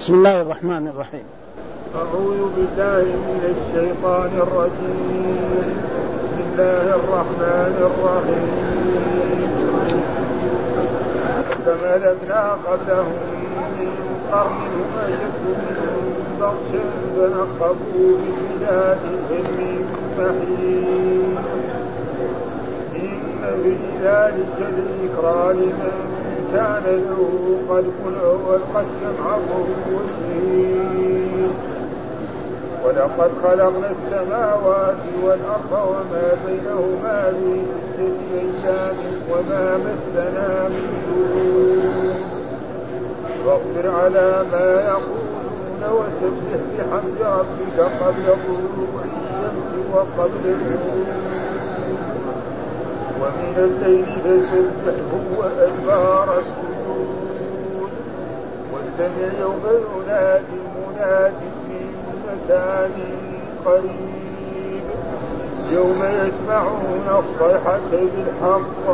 بسم 0.00 0.14
الله 0.14 0.40
الرحمن 0.40 0.88
الرحيم. 0.88 1.26
أعوذ 1.96 2.40
بالله 2.56 3.04
من 3.04 3.42
الشيطان 3.54 4.32
الرجيم. 4.46 5.64
بسم 6.24 6.38
الله 6.52 6.86
الرحمن 7.00 7.74
الرحيم. 7.90 8.48
كما 11.64 11.92
لبنا 12.04 12.42
قبلهم 12.66 13.18
من 13.78 13.92
قرن 14.32 14.60
هم 14.72 14.90
أشد 15.04 15.44
منهم 15.46 16.06
بطشا 16.40 16.84
فنقبوا 17.16 18.12
بالبلاد 18.20 19.02
من 19.28 19.76
محيط 21.36 21.76
إن 22.96 23.12
في 23.62 23.74
ذلك 24.02 24.56
ذكرى 24.60 25.52
لمن 25.52 26.19
كان 26.54 26.82
له 26.86 27.78
ألقى 27.78 28.82
السمع 28.82 29.34
وهو 29.34 29.98
شهيد 30.08 31.50
ولقد 32.84 33.30
خلقنا 33.42 33.90
السماوات 33.90 34.96
والأرض 35.22 35.72
وما 35.72 36.32
بينهما 36.46 37.32
في 37.40 37.60
ستة 37.94 38.38
أيام 38.40 38.96
وما 39.30 39.76
مسنا 39.78 40.68
من 40.68 40.84
لغوب 41.06 42.14
فاصبر 43.44 43.90
على 43.96 44.44
ما 44.52 44.80
يقولون 44.80 45.82
وسبح 45.82 46.60
بحمد 46.78 47.20
ربك 47.20 47.78
قبل 48.00 48.24
طلوع 48.24 49.02
الشمس 49.04 49.70
وقبل 49.94 50.44
الغروب 50.44 51.06
ومن 53.20 53.54
الليل 53.56 54.10
فسبحه 54.24 55.24
وأدبار 55.38 56.28
السجود. 56.38 57.90
واستمع 58.72 59.40
يوم 59.40 59.64
ينادي 59.96 60.60
مناد 60.76 61.38
من 61.68 61.88
مكان 62.26 62.96
قريب. 63.64 64.86
يوم 65.72 66.00
يسمعون 66.04 67.06
الصيحة 67.08 67.78
بالحق 67.90 68.84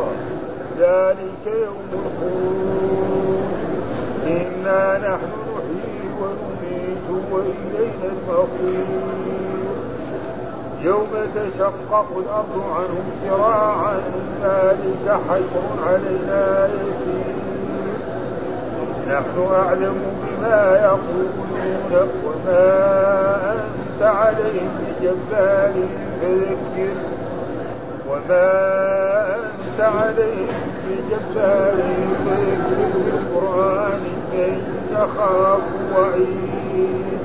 ذلك 0.78 1.44
يوم 1.46 1.88
الخروج 1.92 3.56
إنا 4.26 4.98
نحن 4.98 5.32
نحيي 5.56 6.08
ونميت 6.20 7.06
وإلينا 7.32 8.06
المصير. 8.12 9.55
يوم 10.82 11.08
تشقق 11.34 12.06
الأرض 12.16 12.64
عنهم 12.76 13.04
سراعا 13.28 13.96
ذلك 14.42 15.20
حشر 15.28 15.64
علينا 15.86 16.68
نحن 19.08 19.54
أعلم 19.54 19.96
بما 20.22 20.80
يقولون 20.82 22.10
وما 22.24 23.52
أنت 23.52 24.02
عليهم 24.02 24.68
بجبار 24.80 25.72
فذكر. 26.20 26.94
وما 28.08 29.34
أنت 29.34 29.80
عليهم 29.80 30.62
بجبار 30.86 31.74
فذكر. 32.26 32.76
بالقرآن 32.94 34.00
من 34.32 34.52
يخاف 34.92 35.62
وعيد. 35.96 37.15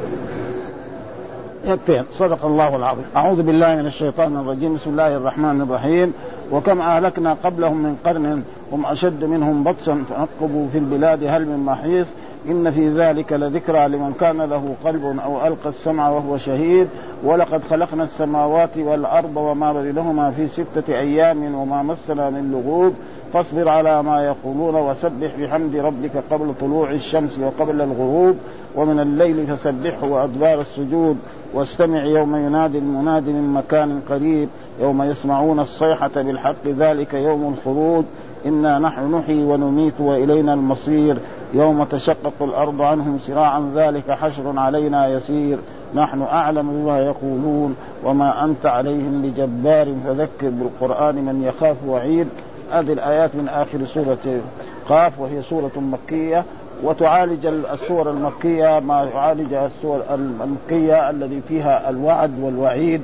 يكفي 1.65 2.03
صدق 2.11 2.45
الله 2.45 2.75
العظيم. 2.75 3.05
أعوذ 3.15 3.41
بالله 3.41 3.75
من 3.75 3.85
الشيطان 3.85 4.37
الرجيم. 4.37 4.75
بسم 4.75 4.89
الله 4.89 5.17
الرحمن 5.17 5.61
الرحيم. 5.61 6.13
وكم 6.51 6.81
أهلكنا 6.81 7.37
قبلهم 7.43 7.77
من 7.77 7.97
قرن 8.05 8.43
هم 8.71 8.85
أشد 8.85 9.23
منهم 9.23 9.63
بطشا 9.63 10.03
فنقبوا 10.09 10.67
في 10.71 10.77
البلاد 10.77 11.23
هل 11.23 11.45
من 11.45 11.63
محيص. 11.65 12.07
إن 12.49 12.71
في 12.71 12.89
ذلك 12.89 13.33
لذكرى 13.33 13.87
لمن 13.87 14.13
كان 14.19 14.41
له 14.41 14.75
قلب 14.85 15.19
أو 15.25 15.47
ألقى 15.47 15.69
السمع 15.69 16.09
وهو 16.09 16.37
شهيد. 16.37 16.87
ولقد 17.23 17.61
خلقنا 17.69 18.03
السماوات 18.03 18.77
والأرض 18.77 19.37
وما 19.37 19.73
بينهما 19.73 20.31
في 20.31 20.47
ستة 20.47 20.93
أيام 20.99 21.55
وما 21.55 21.83
مسنا 21.83 22.29
من 22.29 22.51
لغوب. 22.51 22.93
فاصبر 23.33 23.69
على 23.69 24.03
ما 24.03 24.25
يقولون 24.25 24.75
وسبح 24.75 25.31
بحمد 25.39 25.75
ربك 25.75 26.11
قبل 26.31 26.53
طلوع 26.61 26.91
الشمس 26.91 27.39
وقبل 27.39 27.81
الغروب. 27.81 28.35
ومن 28.75 28.99
الليل 28.99 29.47
فسبحه 29.47 30.07
وأدبار 30.07 30.61
السجود. 30.61 31.17
واستمع 31.53 32.03
يوم 32.03 32.35
ينادي 32.35 32.77
المناد 32.77 33.27
من 33.27 33.53
مكان 33.53 34.01
قريب 34.09 34.49
يوم 34.81 35.03
يسمعون 35.03 35.59
الصيحة 35.59 36.11
بالحق 36.15 36.67
ذلك 36.67 37.13
يوم 37.13 37.53
الخروج 37.53 38.03
إنا 38.45 38.79
نحن 38.79 39.15
نحيي 39.15 39.43
ونميت 39.43 39.93
وإلينا 39.99 40.53
المصير. 40.53 41.17
يوم 41.53 41.83
تشقق 41.83 42.33
الأرض 42.41 42.81
عنهم 42.81 43.19
سراعا 43.27 43.71
ذلك 43.75 44.11
حشر 44.11 44.59
علينا 44.59 45.07
يسير. 45.07 45.57
نحن 45.95 46.21
أعلم 46.21 46.69
بما 46.71 46.99
يقولون 46.99 47.75
وما 48.03 48.45
أنت 48.45 48.65
عليهم 48.65 49.21
بجبار. 49.21 49.87
فذكر 50.05 50.49
بالقرآن 50.49 51.15
من 51.15 51.43
يخاف 51.43 51.77
وعيد. 51.87 52.27
هذه 52.71 52.93
الآيات 52.93 53.35
من 53.35 53.47
آخر 53.47 53.85
سورة 53.85 54.41
قاف 54.89 55.19
وهي 55.19 55.41
سورة 55.41 55.71
مكية. 55.75 56.45
وتعالج 56.83 57.45
السور 57.45 58.11
المكية 58.11 58.79
ما 58.79 59.09
يعالج 59.13 59.53
السور 59.53 60.01
المكية 60.13 61.09
الذي 61.09 61.41
فيها 61.47 61.89
الوعد 61.89 62.31
والوعيد. 62.41 63.01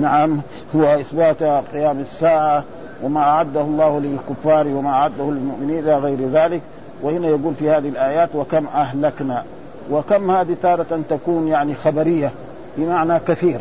نعم 0.00 0.40
هو 0.76 0.84
إثبات 0.84 1.42
قيام 1.72 2.00
الساعة 2.00 2.64
وما 3.02 3.20
أعده 3.20 3.60
الله 3.60 4.00
للكفار 4.00 4.66
وما 4.66 4.90
أعده 4.90 5.24
للمؤمنين 5.24 5.78
إلى 5.78 5.98
غير 5.98 6.18
ذلك. 6.32 6.60
وهنا 7.02 7.28
يقول 7.28 7.54
في 7.58 7.70
هذه 7.70 7.88
الآيات 7.88 8.28
وكم 8.34 8.66
أهلكنا؟ 8.74 9.42
وكم 9.90 10.30
هذه 10.30 10.56
تارة 10.62 11.00
تكون 11.10 11.48
يعني 11.48 11.74
خبرية 11.74 12.30
بمعنى 12.76 13.18
كثير. 13.28 13.58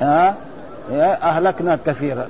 ها؟ 0.00 0.34
أهلكنا 1.22 1.78
كثيرا. 1.86 2.26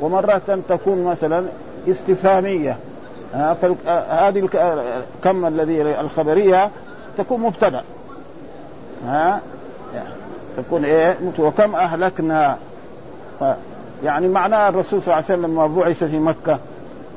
ومرة 0.00 0.60
تكون 0.68 1.04
مثلا 1.04 1.44
استفهامية. 1.88 2.76
هذه 3.34 4.48
كم 5.24 5.46
الذي 5.46 5.82
الخبرية 5.82 6.70
تكون 7.18 7.40
مبتدأ. 7.40 7.82
ها؟ 9.06 9.40
تكون 10.56 10.84
إيه؟ 10.84 11.16
وكم 11.38 11.74
أهلكنا. 11.74 12.56
يعني 14.04 14.28
معناه 14.28 14.68
الرسول 14.68 15.02
صلى 15.02 15.14
الله 15.14 15.14
عليه 15.14 15.24
وسلم 15.24 15.46
لما 15.46 15.66
بعث 15.66 16.04
في 16.04 16.18
مكة 16.18 16.58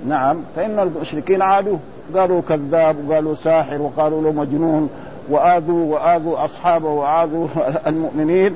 نعم 0.08 0.42
فإن 0.56 0.80
المشركين 0.80 1.42
عادوا. 1.42 1.78
قالوا 2.16 2.42
كذاب 2.50 3.10
وقالوا 3.10 3.36
ساحر 3.36 3.82
وقالوا 3.82 4.22
له 4.22 4.32
مجنون 4.32 4.90
وآذوا 5.30 5.94
وآذوا 5.94 6.46
أصحابه 6.46 6.90
وآذوا 6.90 7.48
المؤمنين 7.88 8.56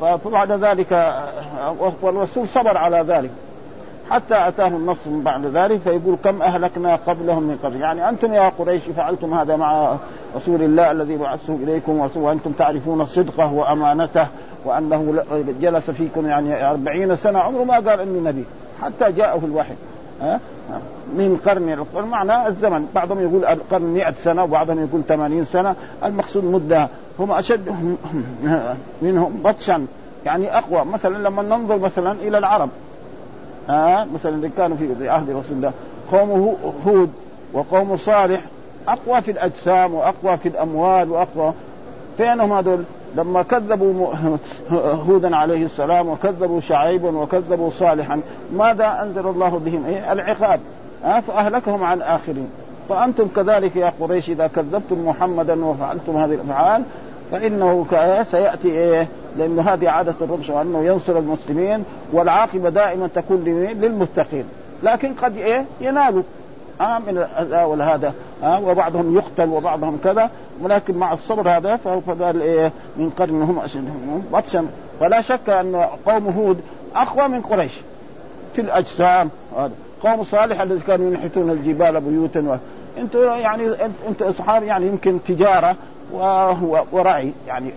فبعد 0.00 0.52
ذلك 0.52 1.14
والرسول 2.02 2.48
صبر 2.48 2.78
على 2.78 3.04
ذلك. 3.08 3.30
حتى 4.10 4.48
أتاه 4.48 4.68
النص 4.68 5.06
من 5.06 5.22
بعد 5.22 5.46
ذلك 5.46 5.80
فيقول 5.80 6.16
كم 6.24 6.42
أهلكنا 6.42 6.96
قبلهم 6.96 7.42
من 7.42 7.58
قبل. 7.62 7.80
يعني 7.80 8.08
أنتم 8.08 8.32
يا 8.32 8.48
قريش 8.58 8.82
فعلتم 8.96 9.34
هذا 9.34 9.56
مع 9.56 9.96
رسول 10.36 10.62
الله 10.62 10.90
الذي 10.90 11.16
بعثه 11.16 11.54
إليكم 11.54 12.08
وأنتم 12.16 12.52
تعرفون 12.52 13.06
صدقه 13.06 13.52
وأمانته 13.52 14.26
وأنه 14.64 15.24
جلس 15.60 15.90
فيكم 15.90 16.26
يعني 16.26 16.70
أربعين 16.70 17.16
سنة. 17.16 17.38
عمره 17.38 17.64
ما 17.64 17.74
قال 17.74 18.00
إني 18.00 18.20
نبي 18.20 18.44
حتى 18.82 19.12
جاءه 19.12 19.40
الوحي 19.44 19.74
ها؟ 20.22 20.40
من 21.16 21.40
قرن 21.46 22.08
معنى 22.08 22.48
الزمن. 22.48 22.88
بعضهم 22.94 23.20
يقول 23.20 23.44
القرن 23.44 23.82
100 23.82 24.14
سنة 24.24 24.44
وبعضهم 24.44 24.84
يقول 24.84 25.02
80 25.08 25.44
سنة. 25.44 25.74
المقصود 26.04 26.44
مدة. 26.44 26.88
هم 27.18 27.32
أشد 27.32 27.74
منهم 29.02 29.40
بطشا 29.44 29.86
يعني 30.26 30.58
أقوى. 30.58 30.84
مثلا 30.84 31.28
لما 31.28 31.42
ننظر 31.42 31.78
مثلا 31.78 32.12
إلى 32.12 32.38
العرب. 32.38 32.68
ها؟ 33.68 34.06
مثلا 34.14 34.50
كانوا 34.56 34.76
في 34.76 35.08
عهد 35.08 35.30
رسول 35.30 35.56
الله 35.56 35.72
قوم 36.12 36.56
هود 36.86 37.10
وقوم 37.52 37.96
صالح 37.96 38.40
أقوى 38.88 39.22
في 39.22 39.30
الأجسام 39.30 39.94
وأقوى 39.94 40.36
في 40.36 40.48
الأموال 40.48 41.10
وأقوى. 41.10 41.52
فينهم 42.16 42.52
هذول؟ 42.52 42.84
لما 43.16 43.42
كذبوا 43.42 44.14
هودا 45.08 45.36
عليه 45.36 45.64
السلام 45.64 46.08
وكذبوا 46.08 46.60
شعيبا 46.60 47.18
وكذبوا 47.18 47.70
صالحا 47.70 48.20
ماذا 48.56 49.02
أنزل 49.02 49.26
الله 49.26 49.60
بهم؟ 49.64 49.84
إيه؟ 49.86 50.12
العقاب. 50.12 50.60
ها؟ 51.04 51.20
فأهلكهم 51.20 51.84
عن 51.84 52.02
اخرين 52.02 52.48
فأنتم 52.88 53.28
كذلك 53.36 53.76
يا 53.76 53.92
قريش 54.00 54.30
إذا 54.30 54.46
كذبتم 54.46 55.08
محمدا 55.08 55.64
وفعلتم 55.64 56.16
هذه 56.16 56.34
الأفعال 56.34 56.82
فإنه 57.34 57.86
سيأتي 58.30 58.68
إيه؟ 58.68 59.08
لأنه 59.38 59.62
هذه 59.62 59.88
عادة 59.88 60.14
الرب 60.20 60.50
أنه 60.50 60.84
ينصر 60.84 61.18
المسلمين 61.18 61.84
والعاقبة 62.12 62.68
دائما 62.68 63.08
تكون 63.14 63.44
للمتقين. 63.80 64.44
لكن 64.82 65.14
قد 65.14 65.36
إيه؟ 65.36 65.64
ينالوا. 65.80 66.22
آه 66.80 66.98
من 66.98 67.18
الأذى 67.18 67.64
والهذا. 67.64 68.12
آه 68.42 68.60
وبعضهم 68.60 69.16
يقتل 69.16 69.48
وبعضهم 69.48 69.98
كذا. 70.04 70.30
ولكن 70.62 70.96
مع 70.96 71.12
الصبر 71.12 71.50
هذا 71.50 71.76
فقال 71.76 72.42
إيه؟ 72.42 72.72
من 72.96 73.10
قرن 73.10 73.42
هم 73.42 74.22
بطشا 74.32 74.66
ولا 75.00 75.20
شك 75.20 75.48
أن 75.48 75.86
قوم 76.06 76.26
هود 76.26 76.60
أقوى 76.96 77.28
من 77.28 77.40
قريش. 77.40 77.72
في 78.54 78.60
الأجسام. 78.60 79.30
هذا. 79.58 79.72
قوم 80.02 80.24
صالح 80.24 80.60
الذي 80.60 80.80
كانوا 80.80 81.10
ينحتون 81.10 81.50
الجبال 81.50 82.00
بيوتا 82.00 82.58
أنتم 82.98 83.18
يعني 83.18 83.66
أنتم 84.08 84.26
أصحاب 84.26 84.62
يعني 84.62 84.86
يمكن 84.86 85.18
تجارة. 85.28 85.76
ورعي 86.92 87.32
يعني 87.48 87.70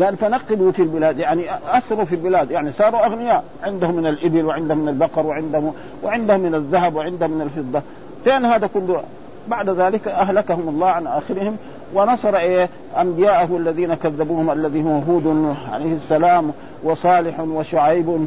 قال 0.00 0.16
فنقبوا 0.16 0.72
في 0.72 0.82
البلاد 0.82 1.18
يعني 1.18 1.44
أثروا 1.66 2.04
في 2.04 2.14
البلاد 2.14 2.50
يعني 2.50 2.72
صاروا 2.72 3.06
أغنياء. 3.06 3.44
عندهم 3.62 3.94
من 3.94 4.06
الإبل 4.06 4.44
وعندهم 4.44 4.78
من 4.78 4.88
البقر 4.88 5.26
وعندهم 5.26 5.74
وعندهم 6.02 6.40
من 6.40 6.54
الذهب 6.54 6.94
وعندهم 6.94 7.30
من 7.30 7.40
الفضة. 7.42 7.82
فين 8.24 8.44
هذا 8.44 8.68
كله 8.74 9.02
بعد 9.48 9.68
ذلك 9.70 10.08
أهلكهم 10.08 10.68
الله 10.68 10.88
عن 10.88 11.06
آخرهم 11.06 11.56
ونصر 11.94 12.36
إيه؟ 12.36 12.68
أنبياءه 13.00 13.56
الذين 13.56 13.94
كذبوهم 13.94 14.50
الذي 14.50 14.84
هو 14.84 14.98
هود 14.98 15.56
عليه 15.72 15.94
السلام 15.94 16.52
وصالح 16.84 17.40
وشعيب 17.40 18.26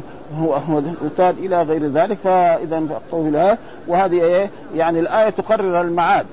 وتاد 1.04 1.38
إلى 1.38 1.62
غير 1.62 1.86
ذلك. 1.86 2.18
فإذا 2.24 2.98
وهذه 3.88 4.22
إيه؟ 4.22 4.50
يعني 4.76 5.00
الآية 5.00 5.30
تقرر 5.30 5.80
المعاد 5.80 6.26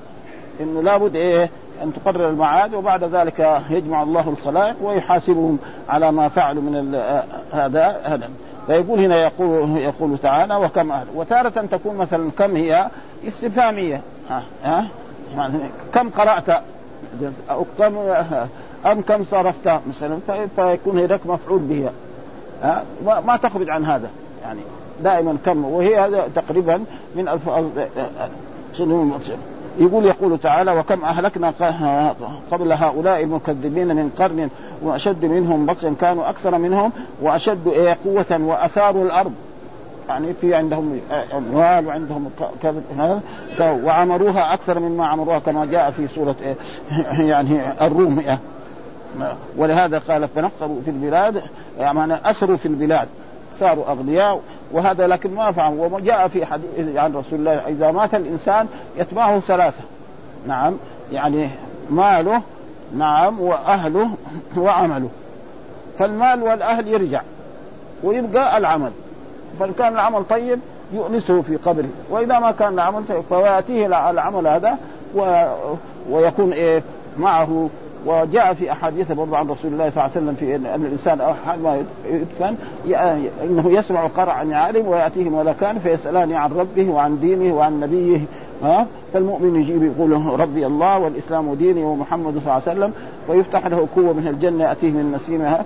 إنه 0.60 0.82
لابد 0.82 1.16
إيه؟ 1.16 1.50
أن 1.82 1.92
تقرر 1.92 2.28
المعاد 2.28 2.74
وبعد 2.74 3.04
ذلك 3.04 3.62
يجمع 3.70 4.02
الله 4.02 4.28
الخلائق 4.28 4.76
ويحاسبهم 4.82 5.58
على 5.88 6.12
ما 6.12 6.28
فعلوا 6.28 6.62
من 6.62 6.94
هذا 7.52 8.00
هذا. 8.04 8.30
فيقول 8.66 9.00
هنا 9.00 9.16
يقول 9.16 9.78
يقول 9.78 10.18
تعالى 10.18 10.56
وكم 10.56 10.92
أهل. 10.92 11.06
وتارة 11.14 11.48
تكون 11.48 11.96
مثلا 11.96 12.30
كم 12.38 12.56
هي؟ 12.56 12.88
استفهامية. 13.28 14.00
ها 14.30 14.42
ها؟ 14.64 14.86
يعني 15.36 15.58
كم 15.94 16.10
قرأت؟ 16.10 16.62
أو 17.50 17.66
كم 17.78 17.96
أم 18.86 19.00
كم 19.00 19.24
صرفت؟ 19.24 19.80
مثلا 19.88 20.18
فيكون 20.56 20.98
هناك 20.98 21.20
مفعول 21.26 21.58
به 21.58 21.90
ها؟ 22.62 22.84
ما 23.26 23.36
تخرج 23.36 23.70
عن 23.70 23.84
هذا. 23.84 24.10
يعني 24.42 24.60
دائما 25.02 25.36
كم. 25.44 25.64
وهي 25.64 25.98
هذا 26.00 26.28
تقريبا 26.34 26.84
من 27.16 27.28
الفاظ 27.28 27.64
يقول 29.78 30.06
يقول 30.06 30.38
تعالى 30.38 30.78
وكم 30.78 31.04
أهلكنا 31.04 31.52
قبل 32.50 32.72
هؤلاء 32.72 33.22
المكذبين 33.22 33.96
من 33.96 34.10
قرن 34.18 34.50
وأشد 34.82 35.24
منهم 35.24 35.66
بطشا 35.66 35.94
كانوا 36.00 36.30
أكثر 36.30 36.58
منهم 36.58 36.92
وأشد 37.22 37.68
إيه 37.68 37.96
قوة 38.04 38.40
وأثاروا 38.40 39.04
الأرض. 39.04 39.32
يعني 40.08 40.34
في 40.40 40.54
عندهم 40.54 41.00
أموال 41.36 41.86
وعندهم 41.86 42.30
وعمروها 43.60 44.54
أكثر 44.54 44.78
مما 44.78 45.06
عمروها 45.06 45.38
كما 45.38 45.64
جاء 45.64 45.90
في 45.90 46.06
سورة 46.06 46.36
إيه 46.42 46.54
يعني 47.30 47.60
الروم. 47.80 48.22
ولهذا 49.56 49.98
قال 49.98 50.28
فنقروا 50.28 50.80
في 50.84 50.90
البلاد 50.90 51.42
يعني 51.78 52.14
أسروا 52.30 52.56
في 52.56 52.66
البلاد. 52.66 53.08
صاروا 53.60 53.90
أغنياء 53.90 54.40
وهذا 54.72 55.06
لكن 55.06 55.34
ما 55.34 55.52
فعل 55.52 55.72
وجاء 55.72 56.28
في 56.28 56.46
حديث 56.46 56.96
عن 56.96 57.12
رسول 57.12 57.38
الله 57.38 57.52
إذا 57.52 57.90
مات 57.90 58.14
الإنسان 58.14 58.66
يتبعه 58.96 59.40
ثلاثة. 59.40 59.84
نعم 60.46 60.74
يعني 61.12 61.50
ماله 61.90 62.42
نعم 62.96 63.40
وأهله 63.40 64.10
وعمله. 64.56 65.08
فالمال 65.98 66.42
والأهل 66.42 66.88
يرجع 66.88 67.20
ويبقى 68.02 68.58
العمل. 68.58 68.90
فإن 69.60 69.72
كان 69.72 69.92
العمل 69.92 70.24
طيب 70.24 70.60
يؤنسه 70.92 71.42
في 71.42 71.56
قبره. 71.56 71.88
وإذا 72.10 72.38
ما 72.38 72.50
كان 72.50 72.74
العمل 72.74 73.02
طيب 73.08 73.22
فيأتيه 73.28 74.10
العمل 74.10 74.46
هذا 74.46 74.78
و... 75.14 75.44
ويكون 76.10 76.52
إيه 76.52 76.82
معه 77.18 77.68
وجاء 78.06 78.54
في 78.54 78.72
أحاديث 78.72 79.12
برضه 79.12 79.36
عن 79.36 79.48
رسول 79.48 79.72
الله 79.72 79.90
صلى 79.90 80.04
الله 80.04 80.10
عليه 80.16 80.26
وسلم 80.26 80.34
في 80.34 80.56
ان 80.56 80.84
الإنسان 80.84 81.34
حال 81.46 81.62
ما 81.62 81.82
يدفن 82.06 82.56
إنه 83.44 83.70
يسمع 83.70 84.06
قرع 84.06 84.32
عالم 84.32 84.88
وياتيه 84.88 85.30
ملكان 85.30 85.78
فيسألان 85.78 86.32
عن 86.32 86.50
ربه 86.52 86.90
وعن 86.90 87.20
دينه 87.20 87.54
وعن 87.54 87.80
نبيه 87.80 88.20
ها؟ 88.62 88.86
فالمؤمن 89.12 89.60
يجيب 89.60 89.82
يقول 89.82 90.40
ربي 90.40 90.66
الله 90.66 90.98
والإسلام 90.98 91.54
ديني 91.54 91.84
ومحمد 91.84 92.32
صلى 92.32 92.40
الله 92.40 92.52
عليه 92.52 92.62
وسلم 92.62 92.92
ويفتح 93.28 93.66
له 93.66 93.88
قوة 93.96 94.12
من 94.12 94.28
الجنة 94.28 94.64
يأتيه 94.64 94.90
من 94.90 95.12
نسيمها 95.12 95.64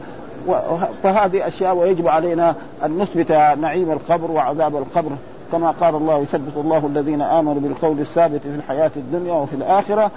فهذه 1.02 1.46
أشياء 1.46 1.76
ويجب 1.76 2.08
علينا 2.08 2.54
أن 2.84 2.98
نثبت 2.98 3.32
نعيم 3.32 3.90
القبر 3.90 4.30
وعذاب 4.30 4.76
القبر 4.76 5.10
كما 5.52 5.70
قال 5.70 5.94
الله 5.94 6.18
يثبت 6.18 6.56
الله 6.56 6.86
الذين 6.86 7.22
آمنوا 7.22 7.60
بالقول 7.60 8.00
الثابت 8.00 8.40
في 8.40 8.56
الحياة 8.56 8.90
الدنيا 8.96 9.32
وفي 9.32 9.54
الآخرة 9.54 10.10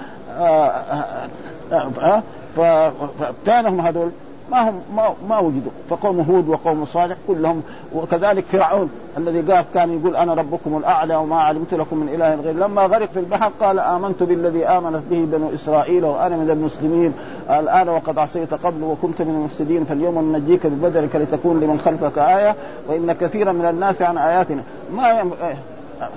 فكانهم 2.55 3.81
هذول 3.81 4.11
ما 4.51 4.69
هم 4.69 4.81
ما, 4.95 5.13
ما 5.29 5.39
وجدوا. 5.39 5.71
فقوم 5.89 6.19
هود 6.19 6.49
وقوم 6.49 6.85
صالح 6.85 7.17
كلهم 7.27 7.61
وكذلك 7.93 8.45
فرعون 8.45 8.89
الذي 9.17 9.41
قال 9.41 9.65
كان 9.73 9.99
يقول 9.99 10.15
أنا 10.15 10.33
ربكم 10.33 10.77
الأعلى 10.77 11.15
وما 11.15 11.35
علمت 11.35 11.73
لكم 11.73 11.97
من 11.97 12.09
إله 12.09 12.35
غير. 12.35 12.55
لما 12.55 12.81
غرق 12.81 13.09
في 13.09 13.19
البحر 13.19 13.51
قال 13.59 13.79
آمنت 13.79 14.23
بالذي 14.23 14.65
آمنت 14.65 15.01
به 15.09 15.25
بنو 15.31 15.53
إسرائيل 15.53 16.05
وأنا 16.05 16.37
من 16.37 16.49
المسلمين. 16.49 17.13
الآن 17.49 17.89
وقد 17.89 18.17
عصيت 18.17 18.53
قبل 18.53 18.83
وكنت 18.83 19.21
من 19.21 19.35
المفسدين. 19.35 19.85
فاليوم 19.85 20.35
ننجيك 20.35 20.67
ببدنك 20.67 21.15
لتكون 21.15 21.59
لمن 21.59 21.79
خلفك 21.79 22.17
آية 22.17 22.55
وإن 22.87 23.13
كثيرا 23.13 23.51
من 23.51 23.65
الناس 23.65 24.01
عن 24.01 24.17
آياتنا. 24.17 24.63
ما 24.93 25.31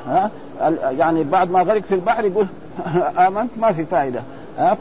ها 0.06 0.30
يعني 0.90 1.24
بعد 1.24 1.50
ما 1.50 1.62
غرق 1.62 1.82
في 1.82 1.94
البحر 1.94 2.24
يقول 2.24 2.46
آمنت 3.26 3.50
ما 3.60 3.72
في 3.72 3.84
فائدة. 3.84 4.20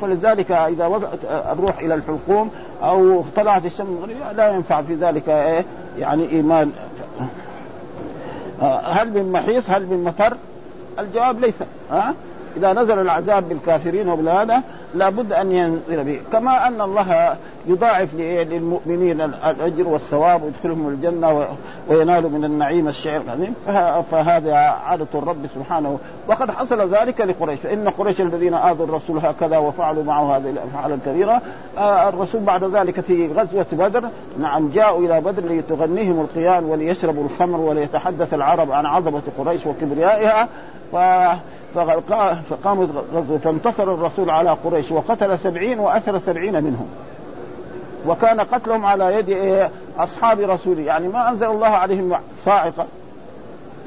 فلذلك 0.01 0.51
إذا 0.51 0.87
وضعت 0.87 1.19
الروح 1.25 1.79
إلى 1.79 1.95
الحلقوم 1.95 2.51
أو 2.83 3.23
طلعت 3.35 3.65
الشمس 3.65 3.87
لا 4.35 4.49
ينفع 4.49 4.81
في 4.81 4.95
ذلك 4.95 5.29
إيه؟ 5.29 5.65
يعني 5.99 6.29
إيمان. 6.29 6.71
هل 8.83 9.13
من 9.13 9.31
محيص؟ 9.31 9.63
هل 9.69 9.85
من 9.85 10.03
مفر 10.03 10.33
الجواب 10.99 11.39
ليس. 11.39 11.55
ها؟ 11.91 12.13
إذا 12.57 12.73
نزل 12.73 12.99
العذاب 12.99 13.49
بالكافرين 13.49 14.09
وبالهذا 14.09 14.61
لابد 14.95 15.33
أن 15.33 15.51
ينزل 15.51 16.03
به. 16.03 16.19
كما 16.31 16.67
أن 16.67 16.81
الله 16.81 17.35
يضاعف 17.67 18.09
للمؤمنين 18.13 19.21
الأجر 19.21 19.87
والثواب 19.87 20.43
ويدخلهم 20.43 20.87
الجنة 20.87 21.47
وينالوا 21.87 22.29
من 22.29 22.45
النعيم 22.45 22.87
الشعر 22.87 23.21
العظيم 23.21 23.55
فهذا 24.11 24.55
عادة 24.55 25.07
الرب 25.15 25.47
سبحانه. 25.55 25.99
وقد 26.27 26.51
حصل 26.51 26.89
ذلك 26.89 27.21
لقريش. 27.21 27.59
فإن 27.59 27.89
قريش 27.89 28.21
الذين 28.21 28.53
آذوا 28.53 28.85
الرسول 28.85 29.17
هكذا 29.17 29.57
وفعلوا 29.57 30.03
معه 30.03 30.37
هذه 30.37 30.49
الأفعال 30.49 30.91
الكبيرة 30.91 31.41
آه، 31.77 32.09
الرسول 32.09 32.41
بعد 32.41 32.63
ذلك 32.63 32.99
في 32.99 33.27
غزوة 33.27 33.65
بدر 33.71 34.03
نعم 34.39 34.69
جاءوا 34.69 35.05
إلى 35.05 35.21
بدر 35.21 35.51
لتغنيهم 35.51 36.21
القيان 36.21 36.63
وليشربوا 36.63 37.23
الخمر 37.23 37.59
وليتحدث 37.59 38.33
العرب 38.33 38.71
عن 38.71 38.85
عظمة 38.85 39.21
قريش 39.37 39.67
وكبريائها. 39.67 40.47
ف 40.91 40.95
فقامت 42.49 42.89
غزوة 43.13 43.37
فانتصر 43.37 43.83
الرسول 43.83 44.29
على 44.29 44.49
قريش 44.49 44.91
وقتل 44.91 45.39
سبعين 45.39 45.79
وأسر 45.79 46.19
سبعين 46.19 46.63
منهم. 46.63 46.87
وكان 48.07 48.39
قتلهم 48.41 48.85
على 48.85 49.15
يد 49.15 49.69
أصحاب 49.97 50.39
رسوله 50.39 50.81
يعني 50.81 51.07
ما 51.07 51.29
أنزل 51.29 51.47
الله 51.47 51.67
عليهم 51.67 52.13
صاعقة. 52.45 52.85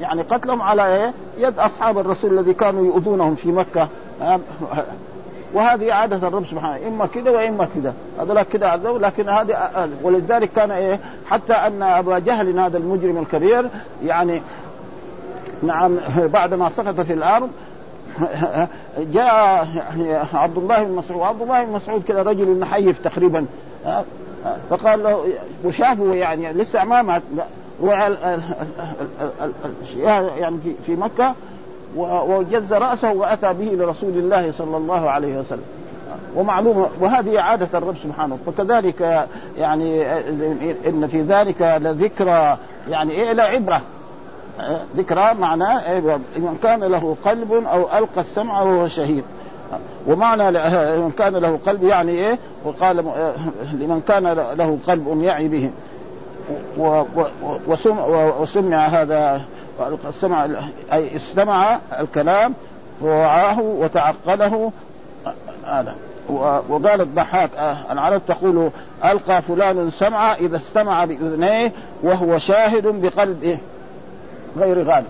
يعني 0.01 0.21
قتلهم 0.21 0.61
على 0.61 1.11
يد 1.37 1.59
أصحاب 1.59 1.97
الرسول 1.97 2.39
الذي 2.39 2.53
كانوا 2.53 2.85
يؤذونهم 2.85 3.35
في 3.35 3.51
مكة. 3.51 3.87
وهذه 5.53 5.93
عادة 5.93 6.27
الرب 6.27 6.45
سبحانه 6.45 6.87
إما 6.87 7.05
كده 7.05 7.31
وإما 7.31 7.67
كده. 7.75 7.93
هذول 8.19 8.43
كده 8.43 8.69
عذبوا 8.69 8.99
لكن 8.99 9.29
هذه 9.29 9.89
ولذلك 10.03 10.49
كان 10.55 10.71
إيه 10.71 10.99
حتى 11.29 11.53
أن 11.53 11.83
أبا 11.83 12.19
جهل 12.19 12.59
هذا 12.59 12.77
المجرم 12.77 13.17
الكبير 13.17 13.69
يعني 14.05 14.41
نعم 15.63 15.97
بعد 16.17 16.53
ما 16.53 16.69
سقط 16.69 16.99
في 17.01 17.13
الأرض 17.13 17.49
جاء 18.97 19.67
عبد 20.33 20.57
الله 20.57 20.83
بن 20.83 20.91
مسعود 20.91 21.21
عبد 21.21 21.41
الله 21.41 21.63
بن 21.63 21.71
مسعود 21.71 22.03
كذا 22.03 22.21
رجل 22.21 22.59
نحيف 22.59 22.99
تقريبا. 22.99 23.45
فقال 24.69 25.03
له 25.03 25.23
وشافه 25.63 26.13
يعني 26.13 26.53
لسه 26.53 26.83
ما 26.83 27.01
مات 27.01 27.21
يعني 30.37 30.57
في 30.85 30.95
مكة 30.95 31.33
وجز 31.97 32.73
رأسه 32.73 33.13
وأتى 33.13 33.53
به 33.53 33.83
لرسول 33.83 34.09
الله 34.09 34.51
صلى 34.51 34.77
الله 34.77 35.09
عليه 35.09 35.39
وسلم. 35.39 35.65
ومعلومه 36.35 36.87
وهذه 36.99 37.39
عادة 37.39 37.77
الرب 37.77 37.95
سبحانه. 38.03 38.37
وكذلك 38.47 39.27
يعني 39.57 40.05
إن 40.87 41.07
في 41.11 41.21
ذلك 41.21 41.61
لذكرى 41.81 42.57
يعني 42.89 43.11
إيه 43.11 43.33
لعبره 43.33 43.81
ذكرى 44.97 45.33
معناه 45.39 45.99
من 46.35 46.57
كان 46.63 46.83
له 46.83 47.17
قلب 47.25 47.53
أو 47.53 47.97
ألقى 47.97 48.21
السمع 48.21 48.61
وهو 48.61 48.87
شهيد. 48.87 49.23
ومعنى 50.07 50.51
من 50.97 51.11
كان 51.17 51.35
له 51.35 51.59
قلب 51.65 51.83
يعني 51.83 52.11
إيه؟ 52.11 52.37
وقال 52.63 52.97
لمن 53.73 54.01
كان 54.07 54.23
له 54.57 54.77
قلب 54.87 55.23
يعي 55.23 55.47
به. 55.47 55.71
وسمع 58.39 58.87
هذا 58.87 59.41
السمع 60.09 60.47
أي 60.93 61.15
استمع 61.15 61.79
الكلام 61.99 62.53
ووعاه 63.01 63.59
وتعقله. 63.61 64.71
هذا. 65.65 65.95
وقال 66.69 67.01
الضحاك 67.01 67.49
العرب 67.91 68.21
تقول 68.27 68.69
ألقى 69.05 69.41
فلان 69.41 69.91
سمع 69.91 70.33
إذا 70.33 70.57
استمع 70.57 71.05
بإذنيه 71.05 71.71
وهو 72.03 72.37
شاهد 72.37 73.01
بقلبه. 73.01 73.57
غير 74.57 74.83
غالب. 74.83 75.07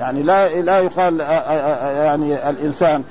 يعني 0.00 0.22
لا 0.22 0.48
لا 0.48 0.78
يقال 0.78 1.20
يعني 1.20 2.50
الإنسان 2.50 3.04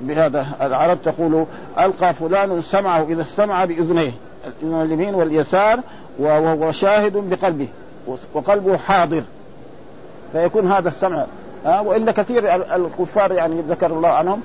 بهذا 0.00 0.46
العرب 0.62 0.98
تقول 1.04 1.46
ألقى 1.78 2.14
فلان 2.14 2.62
سمعه 2.62 3.02
إذا 3.02 3.22
استمع 3.22 3.64
بإذنيه 3.64 4.12
الاذن 4.46 4.82
اليمين 4.82 5.14
واليسار 5.14 5.80
وهو 6.18 6.72
شاهد 6.72 7.16
بقلبه 7.30 7.68
وقلبه 8.34 8.76
حاضر. 8.76 9.22
فيكون 10.32 10.72
هذا 10.72 10.88
السمع. 10.88 11.26
وإلا 11.64 12.12
كثير 12.12 12.54
الكفار 12.54 13.32
يعني 13.32 13.60
ذكر 13.60 13.86
الله 13.86 14.08
عنهم 14.08 14.40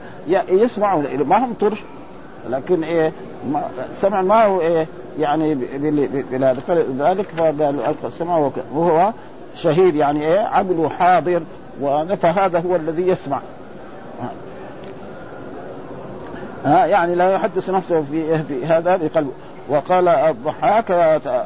يسمعوا 0.49 1.03
ما 1.25 1.45
هم 1.45 1.53
طرش. 1.53 1.83
لكن 2.49 2.83
إيه 2.83 3.11
السمع 3.89 4.21
ما 4.21 4.45
هو 4.45 4.61
إيه 4.61 4.87
يعني 5.19 5.55
بهذا 6.31 6.59
فلذلك 6.59 7.25
فقال 7.37 7.95
السمع 8.05 8.51
وهو 8.73 9.11
شهيد 9.55 9.95
يعني 9.95 10.21
إيه؟ 10.25 10.39
عقله 10.39 10.89
حاضر 10.89 11.41
فهذا 12.21 12.59
هو 12.59 12.75
الذي 12.75 13.07
يسمع. 13.07 13.39
ها 16.65 16.85
يعني 16.85 17.15
لا 17.15 17.33
يحدث 17.33 17.69
نفسه 17.69 18.03
في, 18.11 18.65
هذا 18.65 18.95
بقلبه 18.95 19.31
وقال 19.69 20.07
الضحاك 20.07 20.91